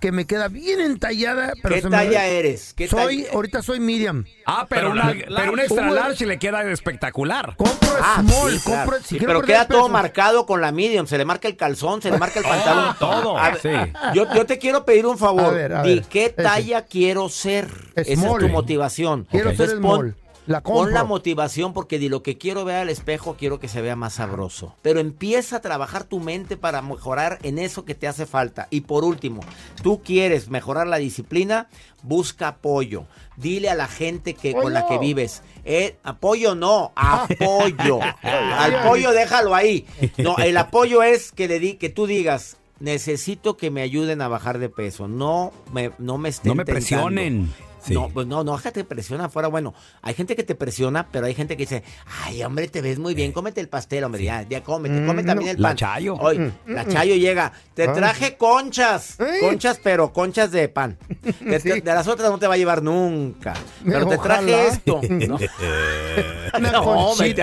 Que 0.00 0.12
me 0.12 0.26
queda 0.26 0.48
bien 0.48 0.80
entallada. 0.80 1.52
Pero 1.62 1.74
¿Qué 1.76 1.80
se 1.82 1.88
me- 1.90 1.96
talla 1.96 2.26
eres? 2.26 2.74
¿Qué 2.76 2.88
soy, 2.88 3.22
talla- 3.22 3.32
ahorita 3.34 3.62
soy 3.62 3.80
medium. 3.80 4.24
Ah, 4.46 4.66
pero, 4.68 4.90
una, 4.90 5.14
pero 5.34 5.52
un 5.52 5.60
extra 5.60 5.90
large 5.90 6.26
le 6.26 6.38
queda 6.38 6.62
espectacular. 6.70 7.54
Compro 7.56 7.88
Ah, 8.02 8.22
small, 8.26 8.52
sí, 8.52 8.60
claro. 8.64 8.80
compro, 8.90 8.98
si 9.02 9.08
Sí, 9.08 9.18
quiero 9.18 9.34
pero 9.34 9.42
queda 9.46 9.66
todo 9.66 9.88
marcado 9.88 10.46
con 10.46 10.60
la 10.60 10.72
medium. 10.72 11.06
Se 11.06 11.16
le 11.16 11.24
marca 11.24 11.48
el 11.48 11.56
calzón, 11.56 12.02
se 12.02 12.10
le 12.10 12.18
marca 12.18 12.38
el 12.40 12.44
pantalón. 12.48 12.96
todo, 12.98 13.38
A 13.38 13.50
ver, 13.50 13.60
sí. 13.60 13.92
yo, 14.14 14.26
yo 14.34 14.44
te 14.46 14.58
quiero 14.58 14.84
pedir 14.84 15.06
un 15.06 15.16
favor. 15.16 15.44
A 15.44 15.50
ver, 15.50 15.72
a 15.72 15.82
Di 15.82 15.94
ver, 15.96 16.04
qué 16.04 16.24
ese. 16.26 16.34
talla 16.34 16.82
quiero 16.84 17.28
ser. 17.28 17.68
Esa 17.94 18.12
es 18.12 18.20
tu 18.38 18.48
motivación. 18.48 19.26
Quiero 19.30 19.54
ser 19.54 19.70
pon- 19.70 19.78
small. 19.78 20.16
La 20.46 20.60
compro. 20.60 20.92
la 20.92 21.04
motivación 21.04 21.72
porque 21.72 21.98
di 21.98 22.08
lo 22.08 22.22
que 22.22 22.36
quiero 22.36 22.64
ver 22.64 22.76
al 22.76 22.90
espejo, 22.90 23.36
quiero 23.38 23.60
que 23.60 23.68
se 23.68 23.80
vea 23.80 23.96
más 23.96 24.14
sabroso. 24.14 24.74
Pero 24.82 25.00
empieza 25.00 25.56
a 25.56 25.60
trabajar 25.60 26.04
tu 26.04 26.20
mente 26.20 26.56
para 26.56 26.82
mejorar 26.82 27.38
en 27.42 27.58
eso 27.58 27.84
que 27.84 27.94
te 27.94 28.06
hace 28.06 28.26
falta. 28.26 28.68
Y 28.70 28.82
por 28.82 29.04
último, 29.04 29.40
tú 29.82 30.02
quieres 30.02 30.48
mejorar 30.50 30.86
la 30.86 30.98
disciplina, 30.98 31.68
busca 32.02 32.48
apoyo. 32.48 33.06
Dile 33.36 33.70
a 33.70 33.74
la 33.74 33.88
gente 33.88 34.34
que 34.34 34.52
con 34.52 34.72
la 34.74 34.86
que 34.86 34.98
vives, 34.98 35.42
eh, 35.64 35.96
apoyo 36.04 36.54
no, 36.54 36.92
apoyo. 36.94 38.00
al 38.22 38.82
pollo 38.82 39.12
déjalo 39.12 39.54
ahí. 39.54 39.86
No, 40.18 40.36
el 40.36 40.56
apoyo 40.58 41.02
es 41.02 41.32
que 41.32 41.48
le 41.48 41.58
di, 41.58 41.74
que 41.74 41.88
tú 41.88 42.06
digas, 42.06 42.58
necesito 42.80 43.56
que 43.56 43.70
me 43.70 43.80
ayuden 43.82 44.20
a 44.20 44.28
bajar 44.28 44.58
de 44.58 44.68
peso. 44.68 45.08
No 45.08 45.52
me, 45.72 45.90
no 45.98 46.18
me 46.18 46.28
estén 46.28 46.50
No 46.50 46.54
me 46.54 46.64
tentando". 46.64 46.80
presionen. 46.86 47.52
Sí. 47.84 47.94
No, 47.94 48.08
pues 48.08 48.26
no, 48.26 48.42
no, 48.44 48.56
déjate 48.56 48.84
presiona 48.84 49.26
afuera. 49.26 49.48
Bueno, 49.48 49.74
hay 50.02 50.14
gente 50.14 50.34
que 50.36 50.42
te 50.42 50.54
presiona, 50.54 51.08
pero 51.10 51.26
hay 51.26 51.34
gente 51.34 51.56
que 51.56 51.64
dice, 51.64 51.84
ay, 52.24 52.42
hombre, 52.42 52.68
te 52.68 52.80
ves 52.80 52.98
muy 52.98 53.14
bien, 53.14 53.32
cómete 53.32 53.60
el 53.60 53.68
pastel, 53.68 54.04
hombre, 54.04 54.24
ya, 54.24 54.42
ya 54.48 54.62
cómete, 54.62 54.94
Mm, 54.94 55.06
come 55.06 55.22
también 55.24 55.50
no. 55.52 55.56
el 55.56 55.62
La 55.62 55.68
pan. 55.70 55.76
Chayo. 55.76 56.14
Hoy, 56.14 56.38
Mm, 56.38 56.52
la 56.66 56.84
mm, 56.84 56.88
Chayo 56.88 57.14
llega, 57.16 57.52
te 57.74 57.84
Ah. 57.84 57.92
traje 57.92 58.36
conchas, 58.36 59.18
¿Eh? 59.20 59.38
conchas, 59.40 59.78
pero 59.82 60.12
conchas 60.12 60.50
de 60.50 60.68
pan. 60.68 60.96
De, 61.40 61.60
Sí. 61.60 61.68
de 61.80 61.82
las 61.84 62.08
otras 62.08 62.30
no 62.30 62.38
te 62.38 62.46
va 62.46 62.54
a 62.54 62.56
llevar 62.56 62.82
nunca, 62.82 63.54
pero 63.84 64.06
te 64.06 64.16
Ojalá. 64.16 64.22
traje 64.40 64.68
esto. 64.68 65.00
¿no? 65.28 65.38
No, 66.60 66.80
hombre, 66.82 67.34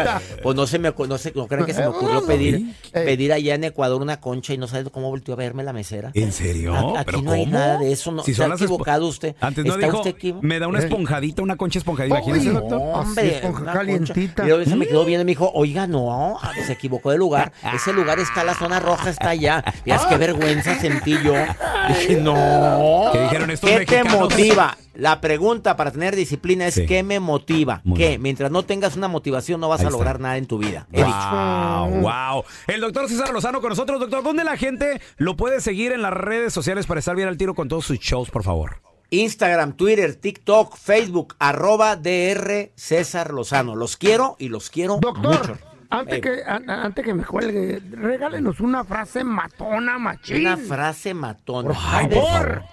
pues 0.41 0.55
no 0.55 0.65
se 0.67 0.79
me, 0.79 0.93
no 1.07 1.17
sé, 1.17 1.33
no 1.35 1.45
crean 1.47 1.65
que 1.65 1.73
se 1.73 1.81
me 1.81 1.87
ocurrió 1.87 2.25
pedir, 2.25 2.73
pedir 2.93 3.33
allá 3.33 3.55
en 3.55 3.65
Ecuador 3.65 4.01
una 4.01 4.21
concha 4.21 4.53
y 4.53 4.57
no 4.57 4.67
sabes 4.67 4.87
cómo 4.89 5.09
volteó 5.09 5.33
a 5.33 5.37
verme 5.37 5.63
la 5.63 5.73
mesera. 5.73 6.11
¿En 6.13 6.31
serio? 6.31 6.73
A- 6.73 7.01
Aquí 7.01 7.05
¿Pero 7.11 7.21
no 7.23 7.31
hay 7.33 7.43
cómo? 7.45 7.57
nada 7.57 7.77
de 7.79 7.91
eso, 7.91 8.11
no, 8.11 8.23
Si 8.23 8.33
se 8.33 8.43
ha 8.43 8.47
equivocado 8.47 9.07
usted. 9.07 9.35
Antes 9.41 9.65
no 9.65 9.73
¿Está 9.73 9.85
dijo, 9.87 9.97
usted 9.97 10.15
me 10.41 10.59
da 10.59 10.67
una 10.67 10.79
Eh. 10.79 10.83
esponjadita, 10.83 11.41
una 11.41 11.55
concha 11.55 11.79
esponjadita. 11.79 12.17
Imagínese, 12.17 12.47
no. 12.53 12.59
doctor. 12.61 12.81
Hombre, 12.81 13.21
Así, 13.23 13.35
esponja 13.35 13.61
una 13.63 13.73
calientita. 13.73 14.13
concha. 14.35 14.43
Y 14.43 14.47
luego 14.49 14.69
se 14.69 14.75
me 14.75 14.87
quedó 14.87 15.05
viendo 15.05 15.21
y 15.21 15.25
me 15.25 15.31
dijo, 15.31 15.51
oiga, 15.53 15.87
no, 15.87 16.37
ah, 16.41 16.51
se 16.65 16.73
equivocó 16.73 17.11
de 17.11 17.17
lugar. 17.17 17.51
Ese 17.73 17.93
lugar 17.93 18.19
está, 18.19 18.43
la 18.43 18.53
zona 18.55 18.79
roja 18.79 19.09
está 19.09 19.29
allá. 19.29 19.63
Miras 19.85 20.05
qué 20.05 20.17
vergüenza 20.17 20.75
sentí 20.79 21.15
yo. 21.23 21.33
Dije, 21.89 22.17
no. 22.21 23.09
¿Qué 23.11 23.21
dijeron 23.21 23.51
estos 23.51 23.69
¿Qué 23.69 23.85
te 23.85 24.03
motiva? 24.03 24.77
La 24.93 25.21
pregunta 25.21 25.77
para 25.77 25.89
tener 25.91 26.15
disciplina 26.15 26.67
es 26.67 26.73
Sí. 26.75 26.85
¿qué 26.85 27.01
me 27.01 27.19
motiva? 27.19 27.81
Muy 27.85 27.97
¿Qué? 27.97 28.09
bien. 28.09 28.21
Mientras 28.21 28.51
no 28.51 28.63
tengas 28.63 28.95
una 28.97 29.07
motivación 29.07 29.59
no 29.61 29.69
vas 29.69 29.79
Ahí 29.79 29.85
a 29.85 29.87
está. 29.89 29.97
lograr 29.97 30.19
nada 30.19 30.37
en 30.37 30.45
tu 30.47 30.57
vida. 30.57 30.85
He 30.91 30.97
dicho. 30.97 31.29
Wow, 31.31 32.01
wow. 32.01 32.43
El 32.67 32.81
doctor 32.81 33.07
César 33.07 33.31
Lozano 33.31 33.61
con 33.61 33.69
nosotros. 33.69 33.99
Doctor, 33.99 34.21
¿dónde 34.21 34.43
la 34.43 34.57
gente 34.57 35.01
lo 35.17 35.35
puede 35.37 35.61
seguir 35.61 35.91
en 35.93 36.01
las 36.01 36.11
redes 36.13 36.53
sociales 36.53 36.85
para 36.87 36.99
estar 36.99 37.15
bien 37.15 37.29
al 37.29 37.37
tiro 37.37 37.55
con 37.55 37.67
todos 37.69 37.85
sus 37.85 37.99
shows, 37.99 38.29
por 38.29 38.43
favor? 38.43 38.81
Instagram, 39.11 39.73
Twitter, 39.73 40.15
TikTok, 40.15 40.75
Facebook, 40.77 41.35
arroba 41.37 41.95
DR 41.97 42.71
César 42.75 43.33
Lozano. 43.33 43.75
Los 43.75 43.97
quiero 43.97 44.35
y 44.39 44.47
los 44.49 44.69
quiero 44.69 44.97
Doctor, 45.01 45.49
mucho. 45.49 45.57
antes, 45.89 46.15
Ey. 46.15 46.21
que, 46.21 46.43
an- 46.45 46.69
antes 46.69 47.03
que 47.05 47.13
me 47.13 47.25
cuelgue, 47.25 47.81
regálenos 47.91 48.59
una 48.61 48.83
frase 48.85 49.23
matona, 49.25 49.99
machín. 49.99 50.41
Una 50.41 50.55
frase 50.57 51.13
matona. 51.13 51.67
Por 51.69 51.77
favor. 51.77 52.63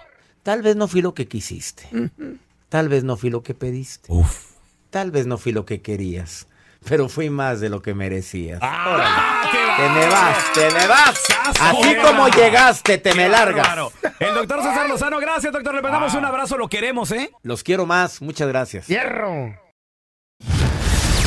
Tal 0.41 0.61
vez 0.61 0.75
no 0.77 0.87
fui 0.87 1.01
lo 1.01 1.13
que 1.13 1.27
quisiste. 1.27 1.87
Tal 2.69 2.87
vez 2.87 3.03
no 3.03 3.17
fui 3.17 3.29
lo 3.29 3.43
que 3.43 3.53
pediste. 3.53 4.11
Uf. 4.11 4.53
Tal 4.89 5.11
vez 5.11 5.27
no 5.27 5.37
fui 5.37 5.51
lo 5.51 5.65
que 5.65 5.81
querías. 5.81 6.47
Pero 6.87 7.09
fui 7.09 7.29
más 7.29 7.59
de 7.59 7.69
lo 7.69 7.81
que 7.81 7.93
merecías. 7.93 8.59
¡Ah, 8.61 9.49
qué 9.51 9.83
Te 9.83 9.89
me 9.89 10.07
vas, 10.07 10.53
te 10.53 10.71
me 10.71 10.87
vas. 10.87 11.23
Así 11.59 11.81
¡Qué 11.81 11.97
como 12.01 12.27
llegaste, 12.29 12.97
te 12.97 13.13
me 13.13 13.27
largas. 13.29 13.91
El 14.19 14.33
doctor 14.33 14.63
César 14.63 14.87
Lozano, 14.89 15.19
gracias, 15.19 15.51
doctor. 15.51 15.75
Le 15.75 15.81
mandamos 15.81 16.13
un 16.13 16.25
abrazo, 16.25 16.57
lo 16.57 16.67
queremos, 16.67 17.11
¿eh? 17.11 17.31
Los 17.43 17.63
quiero 17.63 17.85
más. 17.85 18.21
Muchas 18.21 18.47
gracias. 18.47 18.87
Hierro. 18.87 19.55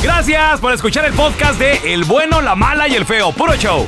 Gracias 0.03 0.61
por 0.61 0.73
escuchar 0.73 1.05
el 1.05 1.13
podcast 1.13 1.59
de 1.61 1.95
El 1.95 2.05
bueno, 2.05 2.41
la 2.41 2.57
mala 2.57 2.89
y 2.89 2.95
el 2.97 3.05
feo. 3.05 3.31
Puro 3.33 3.55
show. 3.55 3.87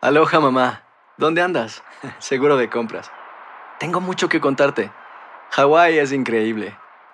Aloha 0.00 0.38
mamá, 0.38 0.84
¿dónde 1.16 1.42
andas? 1.42 1.82
Seguro 2.18 2.56
de 2.56 2.70
compras. 2.70 3.10
Tengo 3.80 4.00
mucho 4.00 4.28
que 4.28 4.40
contarte. 4.40 4.92
Hawái 5.50 5.98
es 5.98 6.12
increíble. 6.12 6.76